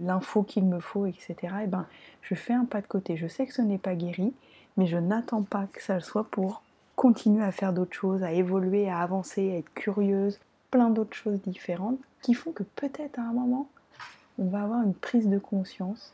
l'info 0.04 0.42
qu'il 0.42 0.64
me 0.64 0.80
faut, 0.80 1.06
etc. 1.06 1.36
Et 1.64 1.66
ben, 1.66 1.86
je 2.22 2.34
fais 2.34 2.52
un 2.52 2.64
pas 2.64 2.80
de 2.80 2.86
côté. 2.86 3.16
Je 3.16 3.26
sais 3.26 3.46
que 3.46 3.54
ce 3.54 3.62
n'est 3.62 3.78
pas 3.78 3.94
guéri, 3.94 4.32
mais 4.76 4.86
je 4.86 4.96
n'attends 4.96 5.42
pas 5.42 5.66
que 5.72 5.82
ça 5.82 5.94
le 5.94 6.00
soit 6.00 6.24
pour 6.24 6.62
continuer 6.96 7.44
à 7.44 7.52
faire 7.52 7.72
d'autres 7.72 7.94
choses, 7.94 8.22
à 8.22 8.32
évoluer, 8.32 8.90
à 8.90 8.98
avancer, 8.98 9.52
à 9.52 9.56
être 9.58 9.72
curieuse, 9.74 10.38
plein 10.70 10.90
d'autres 10.90 11.16
choses 11.16 11.40
différentes 11.40 11.98
qui 12.22 12.34
font 12.34 12.52
que 12.52 12.62
peut-être 12.62 13.18
à 13.18 13.22
un 13.22 13.32
moment, 13.32 13.68
on 14.38 14.46
va 14.46 14.62
avoir 14.62 14.82
une 14.82 14.94
prise 14.94 15.28
de 15.28 15.38
conscience 15.38 16.12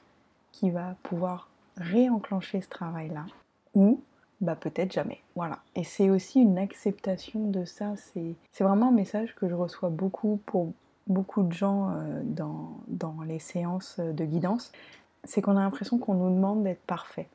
qui 0.57 0.71
va 0.71 0.97
pouvoir 1.03 1.49
réenclencher 1.77 2.63
ce 2.63 2.69
travail-là, 2.69 3.27
ou 3.75 4.01
bah 4.41 4.57
peut-être 4.57 4.93
jamais. 4.93 5.21
Voilà. 5.35 5.59
Et 5.75 5.85
c'est 5.85 6.09
aussi 6.09 6.41
une 6.41 6.59
acceptation 6.59 7.51
de 7.51 7.65
ça. 7.65 7.95
C'est 7.97 8.65
vraiment 8.65 8.89
un 8.89 8.93
message 8.93 9.35
que 9.35 9.49
je 9.49 9.55
reçois 9.55 9.91
beaucoup 9.91 10.41
pour 10.47 10.73
beaucoup 11.07 11.43
de 11.43 11.53
gens 11.53 11.91
euh, 11.91 12.23
dans, 12.25 12.73
dans 12.89 13.17
les 13.27 13.39
séances 13.39 14.01
de 14.01 14.25
guidance. 14.25 14.73
C'est 15.25 15.41
qu'on 15.41 15.57
a 15.57 15.61
l'impression 15.61 15.99
qu'on 15.99 16.15
nous 16.15 16.35
demande 16.35 16.65
d'être 16.65 16.83
parfait. 16.83 17.29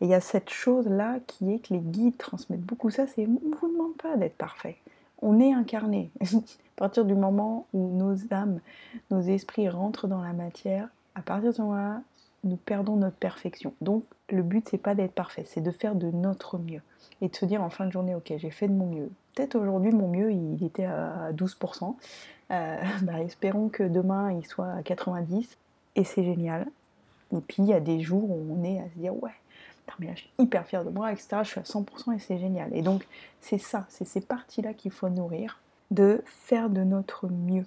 Et 0.00 0.06
il 0.06 0.08
y 0.08 0.14
a 0.14 0.20
cette 0.20 0.50
chose-là 0.50 1.18
qui 1.26 1.52
est 1.52 1.58
que 1.58 1.74
les 1.74 1.80
guides 1.80 2.16
transmettent 2.16 2.62
beaucoup 2.62 2.90
ça, 2.90 3.06
c'est 3.06 3.26
on 3.26 3.48
ne 3.48 3.54
vous 3.54 3.72
demande 3.72 3.96
pas 3.96 4.16
d'être 4.16 4.36
parfait. 4.36 4.76
On 5.20 5.38
est 5.40 5.52
incarné. 5.52 6.10
à 6.22 6.76
partir 6.76 7.04
du 7.04 7.14
moment 7.14 7.66
où 7.72 7.96
nos 7.96 8.16
âmes, 8.32 8.60
nos 9.10 9.20
esprits 9.20 9.68
rentrent 9.68 10.08
dans 10.08 10.22
la 10.22 10.32
matière, 10.32 10.88
à 11.14 11.22
partir 11.22 11.52
de 11.52 11.62
moment-là, 11.62 12.02
nous 12.44 12.56
perdons 12.56 12.96
notre 12.96 13.16
perfection. 13.16 13.74
Donc 13.80 14.04
le 14.28 14.42
but 14.42 14.68
c'est 14.68 14.78
pas 14.78 14.94
d'être 14.94 15.12
parfait, 15.12 15.44
c'est 15.46 15.60
de 15.60 15.70
faire 15.70 15.94
de 15.94 16.10
notre 16.10 16.58
mieux 16.58 16.82
et 17.20 17.28
de 17.28 17.36
se 17.36 17.44
dire 17.44 17.62
en 17.62 17.70
fin 17.70 17.86
de 17.86 17.92
journée 17.92 18.14
ok 18.14 18.32
j'ai 18.36 18.50
fait 18.50 18.68
de 18.68 18.74
mon 18.74 18.86
mieux. 18.86 19.10
Peut-être 19.34 19.56
aujourd'hui 19.56 19.92
mon 19.92 20.08
mieux 20.08 20.32
il 20.32 20.62
était 20.64 20.84
à 20.84 21.32
12%. 21.32 21.94
Euh, 22.50 22.76
bah, 23.02 23.20
espérons 23.20 23.68
que 23.68 23.82
demain 23.82 24.32
il 24.32 24.46
soit 24.46 24.72
à 24.72 24.82
90 24.82 25.58
et 25.96 26.04
c'est 26.04 26.24
génial. 26.24 26.66
Et 27.34 27.40
puis 27.40 27.62
il 27.62 27.66
y 27.66 27.72
a 27.72 27.80
des 27.80 28.00
jours 28.00 28.30
où 28.30 28.56
on 28.58 28.64
est 28.64 28.80
à 28.80 28.84
se 28.84 28.98
dire 28.98 29.14
ouais 29.22 29.32
mais 29.98 30.06
là, 30.06 30.12
je 30.14 30.20
suis 30.20 30.30
hyper 30.38 30.66
fière 30.66 30.84
de 30.84 30.90
moi, 30.90 31.12
etc. 31.12 31.38
Je 31.42 31.48
suis 31.48 31.60
à 31.60 31.64
100% 31.64 32.14
et 32.14 32.18
c'est 32.18 32.38
génial. 32.38 32.74
Et 32.74 32.82
donc 32.82 33.06
c'est 33.40 33.58
ça, 33.58 33.86
c'est 33.88 34.06
ces 34.06 34.20
parties-là 34.20 34.74
qu'il 34.74 34.90
faut 34.90 35.08
nourrir, 35.08 35.60
de 35.90 36.22
faire 36.26 36.70
de 36.70 36.82
notre 36.82 37.28
mieux 37.28 37.66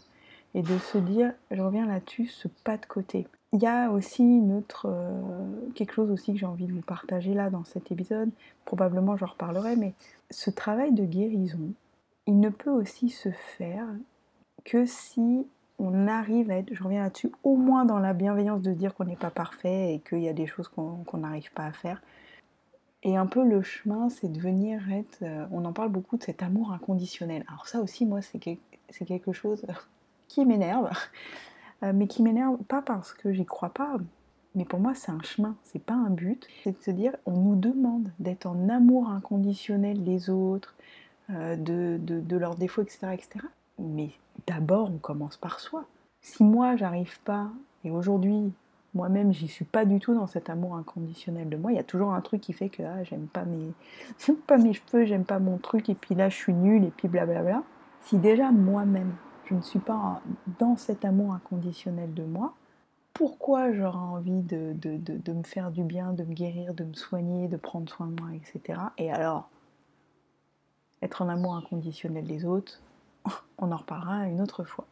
et 0.54 0.62
de 0.62 0.78
se 0.78 0.98
dire, 0.98 1.34
je 1.52 1.62
reviens 1.62 1.86
là-dessus, 1.86 2.28
ce 2.28 2.48
pas 2.48 2.78
de 2.78 2.86
côté. 2.86 3.28
Il 3.56 3.64
y 3.64 3.68
a 3.68 3.90
aussi 3.90 4.22
une 4.22 4.52
autre, 4.52 4.88
euh, 4.90 5.70
quelque 5.76 5.94
chose 5.94 6.12
aussi 6.12 6.34
que 6.34 6.38
j'ai 6.38 6.46
envie 6.46 6.66
de 6.66 6.74
vous 6.74 6.82
partager 6.82 7.34
là 7.34 7.50
dans 7.50 7.64
cet 7.64 7.90
épisode, 7.90 8.30
probablement 8.66 9.16
j'en 9.16 9.28
reparlerai, 9.28 9.78
mais 9.78 9.94
ce 10.30 10.50
travail 10.50 10.92
de 10.92 11.06
guérison, 11.06 11.72
il 12.28 12.42
ne 12.42 12.50
peut 12.50 12.70
aussi 12.70 13.08
se 13.08 13.30
faire 13.32 13.88
que 14.66 14.86
si 14.86 15.48
on 15.80 16.10
arrive 16.10 16.52
à 16.52 16.58
être, 16.58 16.74
je 16.74 16.84
reviens 16.84 17.04
là-dessus, 17.04 17.32
au 17.44 17.56
moins 17.56 17.86
dans 17.86 18.00
la 18.00 18.12
bienveillance 18.12 18.62
de 18.62 18.74
dire 18.74 18.94
qu'on 18.94 19.06
n'est 19.06 19.16
pas 19.16 19.30
parfait 19.30 19.94
et 19.94 20.00
qu'il 20.00 20.20
y 20.20 20.28
a 20.28 20.34
des 20.34 20.48
choses 20.48 20.68
qu'on 20.68 21.18
n'arrive 21.18 21.54
pas 21.54 21.64
à 21.64 21.72
faire. 21.72 22.02
Et 23.04 23.16
un 23.16 23.26
peu 23.26 23.48
le 23.48 23.62
chemin, 23.62 24.10
c'est 24.10 24.30
de 24.30 24.38
venir 24.38 24.82
être. 24.92 25.20
Euh, 25.22 25.46
on 25.52 25.64
en 25.64 25.72
parle 25.72 25.90
beaucoup 25.90 26.18
de 26.18 26.24
cet 26.24 26.44
amour 26.44 26.74
inconditionnel. 26.74 27.46
Alors, 27.48 27.70
ça 27.70 27.80
aussi, 27.80 28.06
moi, 28.06 28.20
c'est 28.22 28.40
quelque 28.40 29.32
chose 29.32 29.66
qui 30.28 30.46
m'énerve. 30.46 30.90
Euh, 31.86 31.92
mais 31.94 32.08
qui 32.08 32.24
m'énerve 32.24 32.58
pas 32.64 32.82
parce 32.82 33.14
que 33.14 33.32
j'y 33.34 33.46
crois 33.46 33.70
pas, 33.70 33.98
mais 34.56 34.66
pour 34.66 34.80
moi 34.80 34.96
c'est 34.96 35.12
un 35.12 35.22
chemin, 35.22 35.56
c'est 35.64 35.84
pas 35.84 35.94
un 35.94 36.10
but. 36.10 36.48
C'est 36.64 36.78
de 36.78 36.84
se 36.84 36.92
dire, 36.92 37.16
on 37.26 37.38
nous 37.38 37.56
demande 37.56 38.10
d'être 38.20 38.46
en 38.48 38.70
amour 38.70 39.10
inconditionnel 39.10 40.04
des 40.04 40.30
autres, 40.30 40.74
euh, 41.30 41.56
de, 41.56 42.00
de, 42.00 42.38
leurs 42.38 42.56
défauts, 42.56 42.82
etc., 42.82 43.08
etc. 43.14 43.46
Mais 43.78 44.12
d'abord, 44.48 44.90
on 44.94 44.98
commence 44.98 45.38
par 45.38 45.60
soi. 45.60 45.86
Si 46.22 46.44
moi 46.44 46.76
j'arrive 46.76 47.20
pas, 47.22 47.50
et 47.84 47.92
aujourd'hui 47.92 48.52
moi-même 48.96 49.34
j'y 49.34 49.50
suis 49.50 49.66
pas 49.66 49.84
du 49.86 50.00
tout 50.00 50.16
dans 50.16 50.28
cet 50.28 50.50
amour 50.50 50.76
inconditionnel 50.76 51.50
de 51.50 51.58
moi, 51.58 51.72
il 51.72 51.76
y 51.76 51.80
a 51.80 51.84
toujours 51.84 52.14
un 52.14 52.22
truc 52.22 52.42
qui 52.42 52.54
fait 52.54 52.70
que 52.70 52.82
ah, 52.82 53.04
j'aime 53.04 53.28
pas 53.28 53.44
mes, 53.44 53.74
pas 54.48 54.58
mes 54.58 54.74
cheveux, 54.74 55.06
j'aime 55.06 55.26
pas 55.26 55.40
mon 55.40 55.58
truc, 55.58 55.90
et 55.90 55.96
puis 55.96 56.16
là 56.16 56.30
je 56.30 56.36
suis 56.36 56.54
nulle, 56.54 56.86
et 56.86 56.92
puis 56.96 57.10
blablabla. 57.10 57.62
Si 58.06 58.18
déjà 58.18 58.52
moi-même 58.52 59.12
je 59.46 59.54
ne 59.54 59.62
suis 59.62 59.80
pas 59.80 60.22
dans 60.60 60.76
cet 60.76 61.06
amour 61.06 61.34
inconditionnel 61.34 62.14
de 62.14 62.24
moi, 62.24 62.54
pourquoi 63.14 63.72
j'aurais 63.72 63.98
envie 63.98 64.42
de, 64.42 64.74
de, 64.74 65.32
me 65.32 65.44
faire 65.44 65.72
du 65.72 65.84
bien, 65.84 66.12
de 66.12 66.24
me 66.24 66.34
guérir, 66.34 66.74
de 66.74 66.84
me 66.84 66.94
soigner, 66.94 67.48
de 67.48 67.56
prendre 67.56 67.90
soin 67.90 68.08
de 68.08 68.22
moi, 68.22 68.32
etc. 68.34 68.80
Et 68.98 69.12
alors, 69.12 69.50
être 71.02 71.22
en 71.22 71.30
amour 71.30 71.56
inconditionnel 71.56 72.26
des 72.26 72.46
autres, 72.46 72.82
on 73.58 73.72
en 73.72 73.78
reparlera 73.78 74.28
une 74.28 74.42
autre 74.42 74.64
fois. 74.64 74.86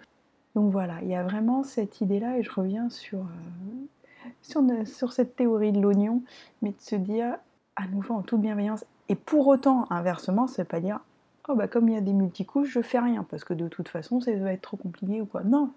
Donc 0.56 0.72
voilà, 0.72 1.02
il 1.02 1.10
y 1.10 1.16
a 1.16 1.24
vraiment 1.24 1.64
cette 1.64 2.00
idée-là, 2.00 2.38
et 2.38 2.44
je 2.44 2.52
reviens 2.52 2.90
sur, 2.90 3.20
euh, 3.20 4.28
sur, 4.42 4.62
sur, 4.86 5.12
cette 5.12 5.36
théorie 5.36 5.74
de 5.74 5.82
l'oignon, 5.82 6.22
mais 6.62 6.70
de 6.70 6.80
se 6.80 6.96
dire 6.96 7.36
à 7.76 7.88
nouveau 7.88 8.14
en 8.14 8.22
toute 8.22 8.40
bienveillance, 8.40 8.86
et 9.10 9.16
pour 9.16 9.48
autant, 9.48 9.86
inversement, 9.92 10.48
ça 10.48 10.62
veut 10.62 10.68
pas 10.68 10.80
dire 10.80 11.02
oh 11.48 11.56
bah 11.56 11.68
comme 11.68 11.90
il 11.90 11.96
y 11.96 11.98
a 11.98 12.02
des 12.02 12.14
multicouches, 12.14 12.70
je 12.70 12.82
fais 12.82 13.00
rien 13.00 13.26
parce 13.30 13.44
que 13.44 13.54
de 13.54 13.68
toute 13.68 13.90
façon 13.90 14.22
ça 14.22 14.34
va 14.36 14.54
être 14.54 14.62
trop 14.62 14.78
compliqué 14.78 15.22
ou 15.22 15.26
quoi. 15.26 15.44
Non, 15.44 15.72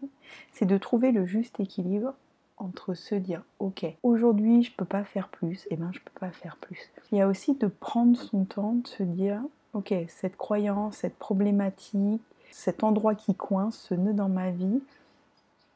c'est 0.52 0.66
de 0.66 0.78
trouver 0.78 1.12
le 1.12 1.26
juste 1.26 1.60
équilibre 1.60 2.14
entre 2.58 2.94
se 2.94 3.14
dire 3.14 3.42
ok 3.58 3.84
aujourd'hui 4.02 4.62
je 4.62 4.72
peux 4.74 4.86
pas 4.86 5.04
faire 5.04 5.28
plus, 5.28 5.64
et 5.64 5.68
eh 5.72 5.76
ben 5.76 5.90
je 5.92 6.00
peux 6.00 6.18
pas 6.18 6.30
faire 6.30 6.56
plus. 6.56 6.90
Il 7.12 7.18
y 7.18 7.20
a 7.20 7.28
aussi 7.28 7.54
de 7.54 7.66
prendre 7.66 8.16
son 8.16 8.44
temps, 8.44 8.74
de 8.74 8.86
se 8.86 9.02
dire 9.02 9.42
ok 9.74 9.94
cette 10.08 10.36
croyance, 10.36 10.98
cette 10.98 11.16
problématique, 11.16 12.22
cet 12.50 12.82
endroit 12.82 13.14
qui 13.14 13.34
coince, 13.34 13.76
ce 13.76 13.94
nœud 13.94 14.14
dans 14.14 14.28
ma 14.28 14.50
vie, 14.50 14.80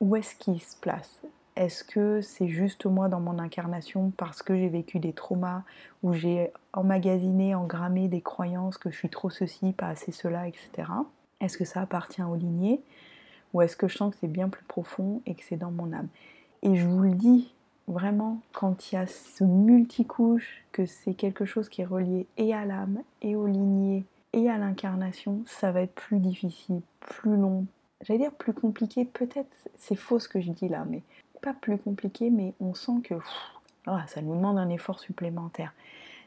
où 0.00 0.16
est-ce 0.16 0.34
qu'il 0.34 0.60
se 0.60 0.76
place? 0.76 1.20
Est-ce 1.56 1.84
que 1.84 2.20
c'est 2.20 2.48
juste 2.48 2.86
moi 2.86 3.08
dans 3.08 3.20
mon 3.20 3.38
incarnation 3.38 4.12
parce 4.16 4.42
que 4.42 4.56
j'ai 4.56 4.68
vécu 4.68 4.98
des 4.98 5.12
traumas, 5.12 5.62
où 6.02 6.12
j'ai 6.12 6.52
emmagasiné, 6.72 7.54
engrammé 7.54 8.08
des 8.08 8.20
croyances 8.20 8.78
que 8.78 8.90
je 8.90 8.96
suis 8.96 9.10
trop 9.10 9.30
ceci, 9.30 9.72
pas 9.72 9.88
assez 9.88 10.12
cela, 10.12 10.48
etc. 10.48 10.88
Est-ce 11.40 11.58
que 11.58 11.64
ça 11.64 11.80
appartient 11.80 12.22
aux 12.22 12.36
lignées 12.36 12.80
Ou 13.52 13.62
est-ce 13.62 13.76
que 13.76 13.88
je 13.88 13.96
sens 13.96 14.12
que 14.12 14.20
c'est 14.20 14.28
bien 14.28 14.48
plus 14.48 14.64
profond 14.64 15.22
et 15.26 15.34
que 15.34 15.44
c'est 15.44 15.56
dans 15.56 15.70
mon 15.70 15.92
âme? 15.92 16.08
Et 16.62 16.76
je 16.76 16.86
vous 16.86 17.00
le 17.00 17.14
dis, 17.14 17.52
vraiment, 17.88 18.40
quand 18.52 18.90
il 18.90 18.94
y 18.94 18.98
a 18.98 19.06
ce 19.06 19.44
multicouche, 19.44 20.64
que 20.72 20.86
c'est 20.86 21.14
quelque 21.14 21.44
chose 21.44 21.68
qui 21.68 21.82
est 21.82 21.86
relié 21.86 22.26
et 22.36 22.54
à 22.54 22.64
l'âme, 22.64 23.02
et 23.22 23.36
aux 23.36 23.46
lignées, 23.46 24.04
et 24.32 24.48
à 24.48 24.58
l'incarnation, 24.58 25.42
ça 25.46 25.72
va 25.72 25.82
être 25.82 25.94
plus 25.94 26.18
difficile, 26.18 26.80
plus 27.00 27.36
long. 27.36 27.66
J'allais 28.02 28.20
dire 28.20 28.32
plus 28.32 28.52
compliqué, 28.52 29.04
peut-être 29.04 29.50
c'est 29.76 29.96
faux 29.96 30.18
ce 30.18 30.28
que 30.28 30.40
je 30.40 30.52
dis 30.52 30.68
là, 30.68 30.86
mais 30.88 31.02
pas 31.40 31.54
plus 31.54 31.78
compliqué, 31.78 32.30
mais 32.30 32.54
on 32.60 32.74
sent 32.74 33.00
que 33.04 33.14
ah, 33.86 34.04
ça 34.06 34.22
nous 34.22 34.34
demande 34.34 34.58
un 34.58 34.68
effort 34.68 35.00
supplémentaire. 35.00 35.72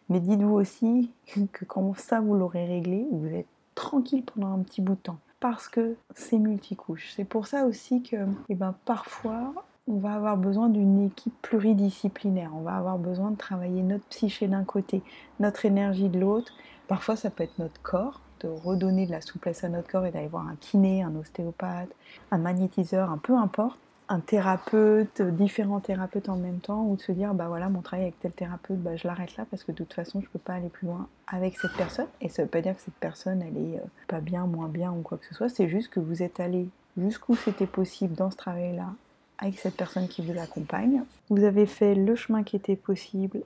Mais 0.09 0.19
dites-vous 0.19 0.55
aussi 0.55 1.11
que 1.53 1.65
quand 1.65 1.95
ça 1.97 2.19
vous 2.19 2.35
l'aurez 2.35 2.65
réglé, 2.65 3.05
vous 3.11 3.27
êtes 3.27 3.47
tranquille 3.75 4.23
pendant 4.23 4.53
un 4.53 4.59
petit 4.59 4.81
bout 4.81 4.95
de 4.95 4.99
temps. 4.99 5.19
Parce 5.39 5.67
que 5.67 5.95
c'est 6.15 6.37
multicouche. 6.37 7.11
C'est 7.15 7.25
pour 7.25 7.47
ça 7.47 7.65
aussi 7.65 8.01
que 8.01 8.15
eh 8.49 8.55
ben, 8.55 8.75
parfois 8.85 9.53
on 9.87 9.97
va 9.97 10.13
avoir 10.13 10.37
besoin 10.37 10.69
d'une 10.69 11.07
équipe 11.07 11.33
pluridisciplinaire. 11.41 12.51
On 12.55 12.61
va 12.61 12.77
avoir 12.77 12.97
besoin 12.97 13.31
de 13.31 13.35
travailler 13.35 13.83
notre 13.83 14.05
psyché 14.05 14.47
d'un 14.47 14.63
côté, 14.63 15.01
notre 15.41 15.65
énergie 15.65 16.07
de 16.07 16.19
l'autre. 16.19 16.53
Parfois 16.87 17.17
ça 17.17 17.29
peut 17.29 17.43
être 17.43 17.59
notre 17.59 17.81
corps, 17.81 18.21
de 18.39 18.47
redonner 18.47 19.05
de 19.05 19.11
la 19.11 19.19
souplesse 19.19 19.65
à 19.65 19.69
notre 19.69 19.89
corps 19.89 20.05
et 20.05 20.11
d'aller 20.11 20.27
voir 20.27 20.47
un 20.47 20.55
kiné, 20.55 21.03
un 21.03 21.13
ostéopathe, 21.15 21.89
un 22.31 22.37
magnétiseur, 22.37 23.09
un 23.09 23.17
peu 23.17 23.35
importe 23.35 23.79
un 24.13 24.19
thérapeute, 24.19 25.21
différents 25.21 25.79
thérapeutes 25.79 26.29
en 26.29 26.37
même 26.37 26.59
temps, 26.59 26.85
ou 26.85 26.95
de 26.95 27.01
se 27.01 27.11
dire 27.11 27.33
bah 27.33 27.47
voilà 27.47 27.67
mon 27.67 27.81
travail 27.81 28.05
avec 28.05 28.19
tel 28.19 28.31
thérapeute, 28.31 28.77
bah, 28.77 28.95
je 28.95 29.07
l'arrête 29.07 29.35
là 29.37 29.45
parce 29.49 29.63
que 29.63 29.71
de 29.71 29.77
toute 29.77 29.93
façon 29.93 30.21
je 30.21 30.27
peux 30.27 30.39
pas 30.39 30.53
aller 30.53 30.69
plus 30.69 30.87
loin 30.87 31.07
avec 31.27 31.57
cette 31.57 31.73
personne. 31.73 32.07
Et 32.21 32.29
ça 32.29 32.43
veut 32.43 32.49
pas 32.49 32.61
dire 32.61 32.75
que 32.75 32.81
cette 32.81 32.93
personne 32.95 33.41
elle 33.41 33.57
est 33.57 33.77
euh, 33.77 33.83
pas 34.07 34.19
bien, 34.19 34.45
moins 34.45 34.67
bien 34.67 34.91
ou 34.91 35.01
quoi 35.01 35.17
que 35.17 35.25
ce 35.25 35.33
soit. 35.33 35.49
C'est 35.49 35.67
juste 35.67 35.89
que 35.89 35.99
vous 35.99 36.21
êtes 36.21 36.39
allé 36.39 36.69
jusqu'où 36.95 37.35
c'était 37.35 37.65
possible 37.65 38.13
dans 38.13 38.29
ce 38.29 38.37
travail-là 38.37 38.93
avec 39.39 39.57
cette 39.59 39.75
personne 39.75 40.07
qui 40.07 40.21
vous 40.21 40.39
accompagne. 40.39 41.03
Vous 41.29 41.43
avez 41.43 41.65
fait 41.65 41.95
le 41.95 42.15
chemin 42.15 42.43
qui 42.43 42.55
était 42.55 42.75
possible 42.75 43.41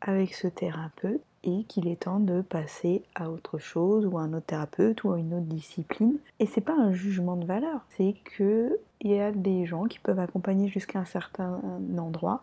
avec 0.00 0.34
ce 0.34 0.48
thérapeute 0.48 1.22
et 1.42 1.64
qu'il 1.64 1.88
est 1.88 2.02
temps 2.02 2.20
de 2.20 2.42
passer 2.42 3.02
à 3.14 3.30
autre 3.30 3.58
chose 3.58 4.06
ou 4.06 4.18
à 4.18 4.22
un 4.22 4.32
autre 4.34 4.46
thérapeute 4.46 5.04
ou 5.04 5.12
à 5.12 5.18
une 5.18 5.34
autre 5.34 5.46
discipline. 5.46 6.16
Et 6.38 6.46
c'est 6.46 6.60
pas 6.60 6.74
un 6.74 6.92
jugement 6.92 7.36
de 7.36 7.46
valeur, 7.46 7.80
c'est 7.96 8.14
que 8.36 8.78
il 9.00 9.10
y 9.10 9.20
a 9.20 9.32
des 9.32 9.64
gens 9.64 9.84
qui 9.84 9.98
peuvent 9.98 10.18
accompagner 10.18 10.68
jusqu'à 10.68 10.98
un 10.98 11.06
certain 11.06 11.60
endroit, 11.98 12.42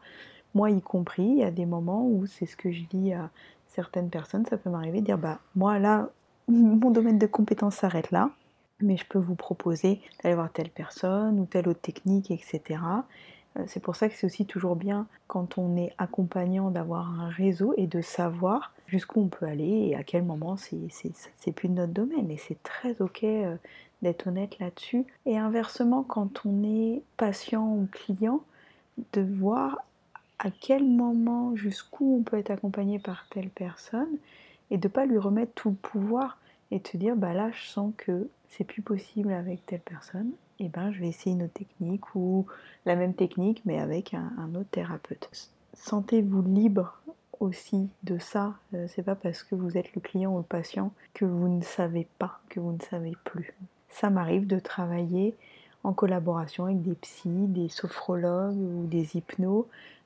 moi 0.55 0.71
y 0.71 0.81
compris, 0.81 1.23
il 1.23 1.37
y 1.37 1.43
a 1.43 1.51
des 1.51 1.67
moments 1.67 2.07
où 2.07 2.25
c'est 2.25 2.47
ce 2.47 2.57
que 2.57 2.71
je 2.71 2.83
dis 2.85 3.13
à 3.13 3.29
certaines 3.67 4.09
personnes, 4.09 4.45
ça 4.47 4.57
peut 4.57 4.71
m'arriver 4.71 5.01
de 5.01 5.05
dire 5.05 5.17
bah 5.19 5.39
moi 5.55 5.77
là 5.77 6.09
mon 6.47 6.89
domaine 6.91 7.19
de 7.19 7.27
compétence 7.27 7.75
s'arrête 7.75 8.09
là, 8.11 8.31
mais 8.81 8.97
je 8.97 9.05
peux 9.05 9.19
vous 9.19 9.35
proposer 9.35 10.01
d'aller 10.23 10.35
voir 10.35 10.51
telle 10.51 10.69
personne 10.69 11.39
ou 11.39 11.45
telle 11.45 11.67
autre 11.67 11.81
technique, 11.81 12.31
etc. 12.31 12.79
Euh, 13.58 13.63
c'est 13.68 13.80
pour 13.80 13.96
ça 13.96 14.10
que 14.10 14.16
c'est 14.16 14.25
aussi 14.25 14.46
toujours 14.46 14.75
bien 14.75 15.08
quand 15.27 15.58
on 15.58 15.77
est 15.77 15.94
accompagnant 15.98 16.72
d'avoir 16.72 17.20
un 17.20 17.30
réseau 17.30 17.74
et 17.77 17.88
de 17.88 18.01
savoir 18.01 18.74
jusqu'où 18.88 19.22
on 19.22 19.27
peut 19.27 19.46
aller 19.46 19.89
et 19.89 19.96
à 19.96 20.04
quel 20.04 20.24
moment 20.24 20.58
c'est 20.58 21.51
plus 21.51 21.70
de 21.70 21.74
notre 21.74 21.94
domaine. 21.94 22.32
Et 22.32 22.38
c'est 22.38 22.62
très 22.63 23.01
ok 23.01 23.24
euh, 23.24 23.56
d'être 24.01 24.27
honnête 24.27 24.60
là-dessus. 24.60 25.06
Et 25.25 25.38
inversement, 25.38 26.04
quand 26.04 26.46
on 26.46 26.63
est 26.63 27.01
patient 27.18 27.68
ou 27.68 27.88
client, 27.92 28.42
de 29.13 29.22
voir 29.22 29.84
à 30.39 30.51
quel 30.51 30.84
moment, 30.84 31.56
jusqu'où 31.56 32.18
on 32.20 32.24
peut 32.24 32.38
être 32.38 32.51
accompagné 32.51 33.00
par 33.00 33.25
telle 33.30 33.50
personne 33.50 34.18
et 34.70 34.77
de 34.77 34.88
ne 34.88 34.92
pas 34.92 35.06
lui 35.06 35.18
remettre 35.18 35.54
tout 35.54 35.70
le 35.70 35.75
pouvoir 35.75 36.38
et 36.71 36.81
se 36.86 36.97
dire 36.97 37.15
bah 37.15 37.33
là 37.33 37.51
je 37.51 37.65
sens 37.67 37.93
que 37.97 38.29
c'est 38.50 38.63
plus 38.63 38.81
possible 38.81 39.31
avec 39.31 39.65
telle 39.65 39.81
personne 39.81 40.31
et 40.59 40.69
ben 40.69 40.91
je 40.91 41.00
vais 41.00 41.07
essayer 41.07 41.36
une 41.36 41.43
autre 41.43 41.53
technique 41.53 42.15
ou 42.15 42.45
la 42.86 42.95
même 42.95 43.13
technique 43.13 43.62
mais 43.65 43.79
avec 43.79 44.13
un, 44.13 44.55
autre 44.55 44.69
thérapeute. 44.71 45.29
Sentez-vous 45.74 46.41
libre 46.41 47.00
aussi 47.39 47.88
de 48.03 48.17
ça. 48.17 48.55
Euh, 48.74 48.88
c'est 48.88 49.03
pas 49.03 49.15
parce 49.15 49.43
que 49.43 49.53
vous 49.53 49.77
êtes 49.77 49.93
le 49.93 50.01
client 50.01 50.33
ou 50.33 50.38
le 50.38 50.43
patient 50.43 50.91
que 51.13 51.25
vous 51.25 51.47
ne 51.47 51.62
savez 51.62 52.07
pas, 52.17 52.39
que 52.50 52.59
vous 52.59 52.71
ne 52.71 52.81
savez 52.81 53.15
plus. 53.24 53.53
Ça 53.89 54.09
m'arrive 54.09 54.47
de 54.47 54.59
travailler 54.59 55.36
en 55.83 55.93
collaboration 55.93 56.65
avec 56.65 56.81
des 56.81 56.95
psys, 56.95 57.47
des 57.47 57.69
sophrologues 57.69 58.57
ou 58.57 58.88
des 58.88 59.15
hypnos, 59.15 59.65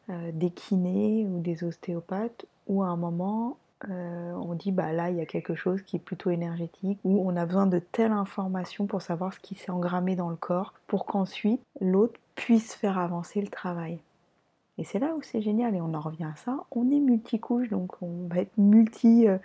euh, 0.10 0.32
des 0.34 0.50
kinés 0.50 1.26
ou 1.26 1.40
des 1.40 1.64
ostéopathes, 1.64 2.46
où 2.68 2.84
à 2.84 2.88
un 2.88 2.98
moment 2.98 3.58
euh, 3.90 4.34
on 4.34 4.54
dit 4.54 4.72
bah 4.72 4.92
là 4.92 5.10
il 5.10 5.18
y 5.18 5.22
a 5.22 5.26
quelque 5.26 5.56
chose 5.56 5.82
qui 5.82 5.96
est 5.96 6.00
plutôt 6.00 6.30
énergétique 6.30 7.00
ou 7.04 7.28
on 7.28 7.36
a 7.36 7.46
besoin 7.46 7.68
de 7.68 7.80
telle 7.80 8.12
information 8.12 8.86
pour 8.86 9.02
savoir 9.02 9.34
ce 9.34 9.40
qui 9.40 9.56
s'est 9.56 9.72
engrammé 9.72 10.16
dans 10.16 10.30
le 10.30 10.36
corps 10.36 10.74
pour 10.88 11.06
qu'ensuite 11.06 11.62
l'autre 11.80 12.20
puisse 12.36 12.76
faire 12.76 12.98
avancer 12.98 13.42
le 13.42 13.48
travail. 13.48 14.00
Et 14.78 14.84
c'est 14.84 15.00
là 15.00 15.14
où 15.16 15.22
c'est 15.22 15.42
génial 15.42 15.76
et 15.76 15.82
on 15.82 15.94
en 15.94 16.00
revient 16.00 16.26
à 16.26 16.36
ça. 16.36 16.58
On 16.72 16.90
est 16.92 17.00
multicouche 17.00 17.70
donc 17.70 18.02
on 18.02 18.28
va 18.28 18.42
être 18.42 18.58
multi, 18.58 19.28
euh, 19.28 19.38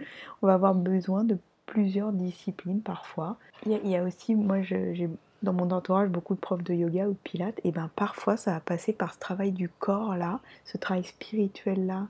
on 0.43 0.47
va 0.47 0.55
avoir 0.55 0.75
besoin 0.75 1.25
de 1.25 1.39
plusieurs 1.67 2.13
disciplines 2.13 2.81
parfois. 2.81 3.37
Il 3.67 3.89
y 3.89 3.97
a, 3.97 4.03
aussi, 4.03 4.35
moi 4.35 4.63
j'ai 4.63 5.11
dans 5.43 5.53
mon 5.53 5.71
entourage 5.71 6.09
beaucoup 6.09 6.35
de 6.35 6.41
profs 6.41 6.63
de 6.63 6.75
yoga 6.75 7.07
ou 7.07 7.13
de 7.13 7.19
pilates 7.23 7.61
et 7.65 7.71
ben 7.71 7.91
parfois 7.95 8.37
ça 8.37 8.53
va 8.53 8.61
passer 8.61 8.93
par 8.93 9.15
ce 9.15 9.19
travail 9.19 9.53
du 9.53 9.69
corps 9.69 10.17
là, 10.17 10.41
ce 10.65 10.79
travail 10.79 11.05
spirituel 11.05 11.87
là 11.87 12.07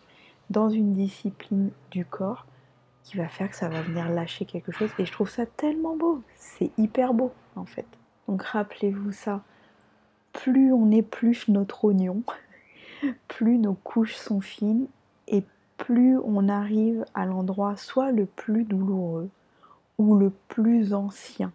dans 0.51 0.69
une 0.69 0.93
discipline 0.93 1.71
du 1.91 2.05
corps 2.05 2.47
qui 3.05 3.17
va 3.17 3.29
faire 3.29 3.49
que 3.49 3.57
ça 3.57 3.69
va 3.69 3.83
venir 3.83 4.09
lâcher 4.09 4.45
quelque 4.45 4.73
chose. 4.73 4.91
Et 4.99 5.07
je 5.07 5.13
trouve 5.13 5.31
ça 5.31 5.47
tellement 5.47 5.97
beau. 5.97 6.23
C'est 6.35 6.71
hyper 6.77 7.15
beau 7.15 7.33
en 7.55 7.65
fait. 7.65 7.87
Donc 8.29 8.43
rappelez-vous 8.43 9.13
ça. 9.13 9.43
Plus 10.33 10.73
on 10.73 10.91
épluche 10.91 11.49
notre 11.49 11.85
oignon, 11.85 12.23
plus 13.29 13.59
nos 13.59 13.75
couches 13.75 14.17
sont 14.17 14.41
fines 14.41 14.87
et 15.29 15.45
plus 15.77 16.19
on 16.19 16.49
arrive 16.49 17.05
à 17.15 17.27
l'endroit 17.27 17.77
soit 17.77 18.11
le 18.11 18.27
plus 18.27 18.65
douloureux 18.65 19.29
ou 19.99 20.17
le 20.17 20.31
plus 20.49 20.93
ancien. 20.93 21.53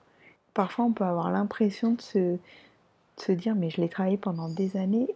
Parfois 0.53 0.85
on 0.85 0.91
peut 0.91 1.03
avoir 1.03 1.31
l'impression 1.31 1.91
de 1.91 2.01
se, 2.01 3.31
dire 3.31 3.55
mais 3.55 3.69
je 3.69 3.81
l'ai 3.81 3.89
travaillé 3.89 4.17
pendant 4.17 4.49
des 4.49 4.77
années 4.77 5.13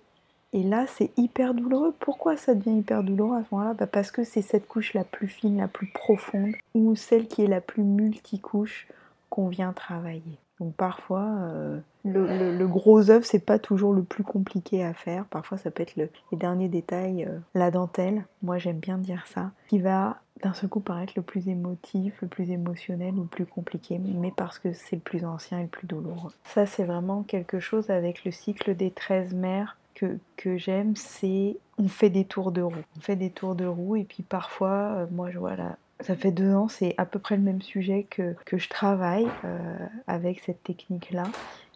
et 0.55 0.63
là 0.63 0.87
c'est 0.87 1.11
hyper 1.17 1.53
douloureux. 1.53 1.93
Pourquoi 1.99 2.37
ça 2.37 2.55
devient 2.55 2.77
hyper 2.77 3.03
douloureux 3.03 3.37
à 3.37 3.43
ce 3.43 3.53
moment-là? 3.53 3.73
Bah, 3.73 3.87
Parce 3.87 4.09
que 4.09 4.23
c'est 4.23 4.41
cette 4.41 4.67
couche 4.67 4.93
la 4.93 5.03
plus 5.03 5.27
fine, 5.27 5.57
la 5.57 5.67
plus 5.67 5.87
profonde 5.87 6.53
ou 6.73 6.95
celle 6.95 7.27
qui 7.27 7.43
est 7.43 7.47
la 7.47 7.61
plus 7.61 7.83
multicouche 7.83 8.87
qu'on 9.29 9.49
vient 9.49 9.73
travailler. 9.73 10.39
Donc 10.61 10.73
parfois, 10.75 11.25
euh, 11.41 11.79
le, 12.05 12.65
gros 12.65 13.09
œuvre, 13.09 13.25
c'est 13.25 13.45
pas 13.45 13.59
toujours 13.59 13.93
le 13.93 14.03
plus 14.03 14.23
compliqué 14.23 14.85
à 14.85 14.93
faire. 14.93 15.25
Parfois, 15.25 15.57
ça 15.57 15.69
peut 15.69 15.83
être 15.83 15.97
le, 15.97 16.09
les 16.31 16.37
derniers 16.37 16.69
détails, 16.69 17.25
euh, 17.25 17.37
la 17.53 17.71
dentelle. 17.71 18.23
Moi, 18.41 18.57
j'aime 18.57 18.79
bien 18.79 18.97
dire 18.97 19.25
ça. 19.27 19.51
Qui 19.67 19.79
va 19.79 20.21
d'un 20.41 20.53
seul 20.53 20.69
coup 20.69 20.79
paraître 20.79 21.13
le 21.17 21.21
plus 21.21 21.49
émotif, 21.49 22.13
le 22.21 22.29
plus 22.29 22.51
émotionnel 22.51 23.15
ou 23.15 23.23
le 23.23 23.27
plus 23.27 23.45
compliqué, 23.45 23.99
mais 23.99 24.31
parce 24.35 24.59
que 24.59 24.71
c'est 24.73 24.95
le 24.95 25.01
plus 25.01 25.25
ancien 25.25 25.59
et 25.59 25.63
le 25.63 25.67
plus 25.67 25.87
douloureux. 25.87 26.31
Ça, 26.45 26.65
c'est 26.65 26.83
vraiment 26.83 27.23
quelque 27.23 27.59
chose 27.59 27.89
avec 27.89 28.23
le 28.23 28.31
cycle 28.31 28.75
des 28.75 28.91
13 28.91 29.33
mères 29.33 29.77
que, 29.95 30.57
j'aime, 30.57 30.95
c'est 30.95 31.57
on 31.77 31.87
fait 31.87 32.09
des 32.09 32.25
tours 32.25 32.51
de 32.51 32.61
roue. 32.61 32.83
On 32.97 32.99
fait 32.99 33.15
des 33.15 33.29
tours 33.31 33.55
de 33.55 33.65
roue 33.65 33.95
et 33.95 34.03
puis 34.03 34.23
parfois, 34.23 34.69
euh, 34.69 35.05
moi 35.11 35.31
je 35.31 35.39
vois 35.39 35.55
la, 35.55 35.77
ça 36.01 36.15
fait 36.15 36.31
deux 36.31 36.53
ans, 36.53 36.67
c'est 36.67 36.93
à 36.97 37.05
peu 37.05 37.19
près 37.19 37.37
le 37.37 37.41
même 37.41 37.61
sujet 37.61 38.05
que, 38.09 38.35
que 38.45 38.57
je 38.57 38.69
travaille 38.69 39.27
euh, 39.43 39.77
avec 40.07 40.41
cette 40.41 40.61
technique-là. 40.63 41.23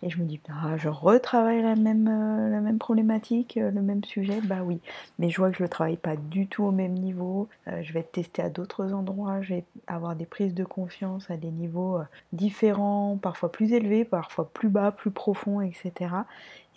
Et 0.01 0.09
je 0.09 0.17
me 0.17 0.25
dis, 0.25 0.39
bah, 0.47 0.77
je 0.77 0.87
retravaille 0.87 1.61
la 1.61 1.75
même, 1.75 2.07
euh, 2.07 2.77
problématique, 2.77 3.57
euh, 3.57 3.69
le 3.71 3.81
même 3.81 4.03
sujet, 4.03 4.39
bah 4.41 4.63
oui. 4.63 4.79
Mais 5.17 5.29
je 5.29 5.37
vois 5.37 5.49
que 5.49 5.57
je 5.57 5.63
ne 5.63 5.65
le 5.65 5.69
travaille 5.69 5.97
pas 5.97 6.15
du 6.15 6.47
tout 6.47 6.63
au 6.63 6.71
même 6.71 6.93
niveau. 6.93 7.49
je 7.81 7.93
vais 7.93 8.03
tester 8.03 8.41
à 8.41 8.49
d'autres 8.49 8.93
endroits, 8.93 9.41
je 9.41 9.55
vais 9.55 9.65
avoir 9.87 10.15
des 10.15 10.25
prises 10.25 10.53
de 10.53 10.63
confiance 10.63 11.29
à 11.29 11.37
des 11.37 11.51
niveaux 11.51 11.99
différents, 12.33 13.17
parfois 13.21 13.51
plus 13.51 13.73
élevés, 13.73 14.05
parfois 14.05 14.49
plus 14.49 14.69
bas, 14.69 14.91
plus 14.91 15.11
profonds, 15.11 15.61
etc. 15.61 15.91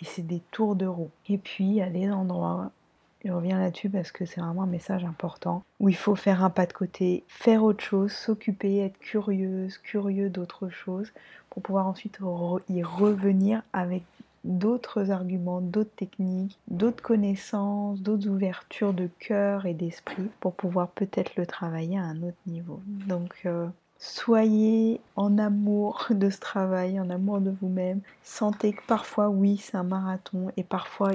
Et 0.00 0.04
c'est 0.04 0.26
des 0.26 0.40
tours 0.50 0.74
de 0.74 0.86
roue. 0.86 1.10
Et 1.28 1.38
puis, 1.38 1.80
a 1.80 1.88
des 1.88 2.10
endroits 2.10 2.72
je 3.24 3.32
reviens 3.32 3.58
là-dessus 3.58 3.88
parce 3.88 4.10
que 4.10 4.26
c'est 4.26 4.40
vraiment 4.40 4.62
un 4.62 4.66
message 4.66 5.04
important 5.04 5.62
où 5.80 5.88
il 5.88 5.96
faut 5.96 6.14
faire 6.14 6.42
un 6.42 6.50
pas 6.50 6.66
de 6.66 6.72
côté, 6.72 7.24
faire 7.28 7.62
autre 7.62 7.82
chose, 7.82 8.12
s'occuper, 8.12 8.78
être 8.78 8.98
curieuse, 8.98 9.78
curieux 9.78 10.28
d'autre 10.28 10.68
chose 10.68 11.12
pour 11.50 11.62
pouvoir 11.62 11.86
ensuite 11.86 12.18
y 12.68 12.82
revenir 12.82 13.62
avec 13.72 14.02
d'autres 14.44 15.10
arguments, 15.10 15.60
d'autres 15.60 15.94
techniques, 15.94 16.58
d'autres 16.68 17.02
connaissances, 17.02 18.00
d'autres 18.00 18.28
ouvertures 18.28 18.92
de 18.92 19.08
cœur 19.18 19.66
et 19.66 19.74
d'esprit 19.74 20.28
pour 20.40 20.54
pouvoir 20.54 20.88
peut-être 20.88 21.36
le 21.36 21.46
travailler 21.46 21.98
à 21.98 22.02
un 22.02 22.22
autre 22.22 22.36
niveau. 22.46 22.80
Donc 22.86 23.34
euh, 23.46 23.68
soyez 23.98 25.00
en 25.14 25.38
amour 25.38 26.06
de 26.10 26.28
ce 26.28 26.40
travail, 26.40 26.98
en 26.98 27.10
amour 27.10 27.40
de 27.40 27.54
vous-même. 27.60 28.00
Sentez 28.24 28.72
que 28.72 28.82
parfois 28.86 29.28
oui 29.28 29.58
c'est 29.58 29.76
un 29.76 29.84
marathon 29.84 30.50
et 30.56 30.64
parfois 30.64 31.12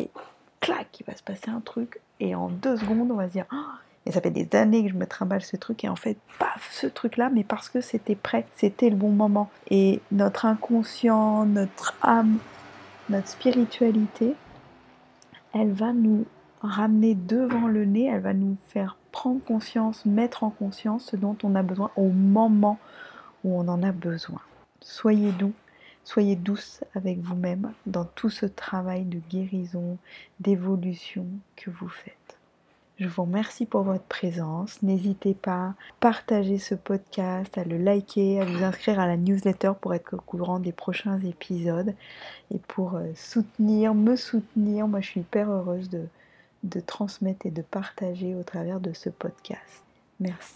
clac, 0.60 1.00
il 1.00 1.06
va 1.06 1.16
se 1.16 1.24
passer 1.24 1.50
un 1.50 1.62
truc, 1.62 2.00
et 2.20 2.36
en 2.36 2.50
deux 2.50 2.78
secondes, 2.78 3.12
on 3.12 3.16
va 3.16 3.28
se 3.28 3.34
dire, 3.34 3.46
oh, 3.54 4.12
ça 4.12 4.22
fait 4.22 4.32
des 4.32 4.48
années 4.58 4.84
que 4.84 4.90
je 4.90 4.96
me 4.96 5.06
trimballe 5.06 5.42
ce 5.42 5.58
truc, 5.58 5.84
et 5.84 5.90
en 5.90 5.96
fait, 5.96 6.18
paf, 6.40 6.70
ce 6.72 6.88
truc-là, 6.88 7.30
mais 7.30 7.44
parce 7.44 7.70
que 7.70 7.82
c'était 7.82 8.16
prêt, 8.16 8.46
c'était 8.56 8.90
le 8.90 8.96
bon 8.96 9.12
moment. 9.12 9.50
Et 9.70 10.02
notre 10.12 10.46
inconscient, 10.46 11.46
notre 11.46 11.96
âme, 12.02 12.38
notre 13.10 13.28
spiritualité, 13.28 14.36
elle 15.54 15.72
va 15.72 15.94
nous 15.94 16.26
ramener 16.62 17.16
devant 17.16 17.68
le 17.68 17.86
nez, 17.86 18.06
elle 18.06 18.22
va 18.22 18.34
nous 18.34 18.58
faire 18.70 18.98
prendre 19.12 19.44
conscience, 19.44 20.06
mettre 20.06 20.44
en 20.44 20.50
conscience 20.50 21.06
ce 21.06 21.16
dont 21.16 21.38
on 21.44 21.56
a 21.56 21.64
besoin 21.64 21.92
au 21.96 22.10
moment 22.10 22.78
où 23.44 23.60
on 23.60 23.68
en 23.68 23.82
a 23.84 23.92
besoin. 23.92 24.42
Soyez 24.82 25.32
doux, 25.32 25.54
Soyez 26.08 26.38
douce 26.38 26.86
avec 26.96 27.20
vous-même 27.20 27.74
dans 27.86 28.06
tout 28.06 28.30
ce 28.30 28.46
travail 28.46 29.04
de 29.04 29.20
guérison, 29.30 29.98
d'évolution 30.40 31.26
que 31.58 31.70
vous 31.70 31.90
faites. 31.90 32.38
Je 32.98 33.10
vous 33.10 33.24
remercie 33.24 33.66
pour 33.66 33.82
votre 33.82 34.06
présence. 34.06 34.82
N'hésitez 34.84 35.34
pas 35.34 35.52
à 35.52 35.76
partager 36.00 36.60
ce 36.60 36.76
podcast, 36.76 37.58
à 37.58 37.66
le 37.66 37.78
liker, 37.78 38.40
à 38.40 38.46
vous 38.46 38.64
inscrire 38.64 39.02
à 39.02 39.06
la 39.06 39.18
newsletter 39.18 39.74
pour 39.82 39.94
être 39.94 40.14
au 40.14 40.22
courant 40.22 40.62
des 40.62 40.72
prochains 40.72 41.20
épisodes 41.20 41.94
et 42.52 42.60
pour 42.70 42.96
euh, 42.96 43.12
soutenir, 43.14 43.94
me 43.94 44.16
soutenir. 44.16 44.88
Moi, 44.88 45.02
je 45.02 45.08
suis 45.08 45.20
hyper 45.20 45.52
heureuse 45.52 45.90
de, 45.90 46.08
de 46.64 46.80
transmettre 46.80 47.46
et 47.46 47.52
de 47.52 47.62
partager 47.62 48.34
au 48.34 48.44
travers 48.44 48.80
de 48.80 48.94
ce 48.94 49.10
podcast. 49.10 49.84
Merci. 50.22 50.56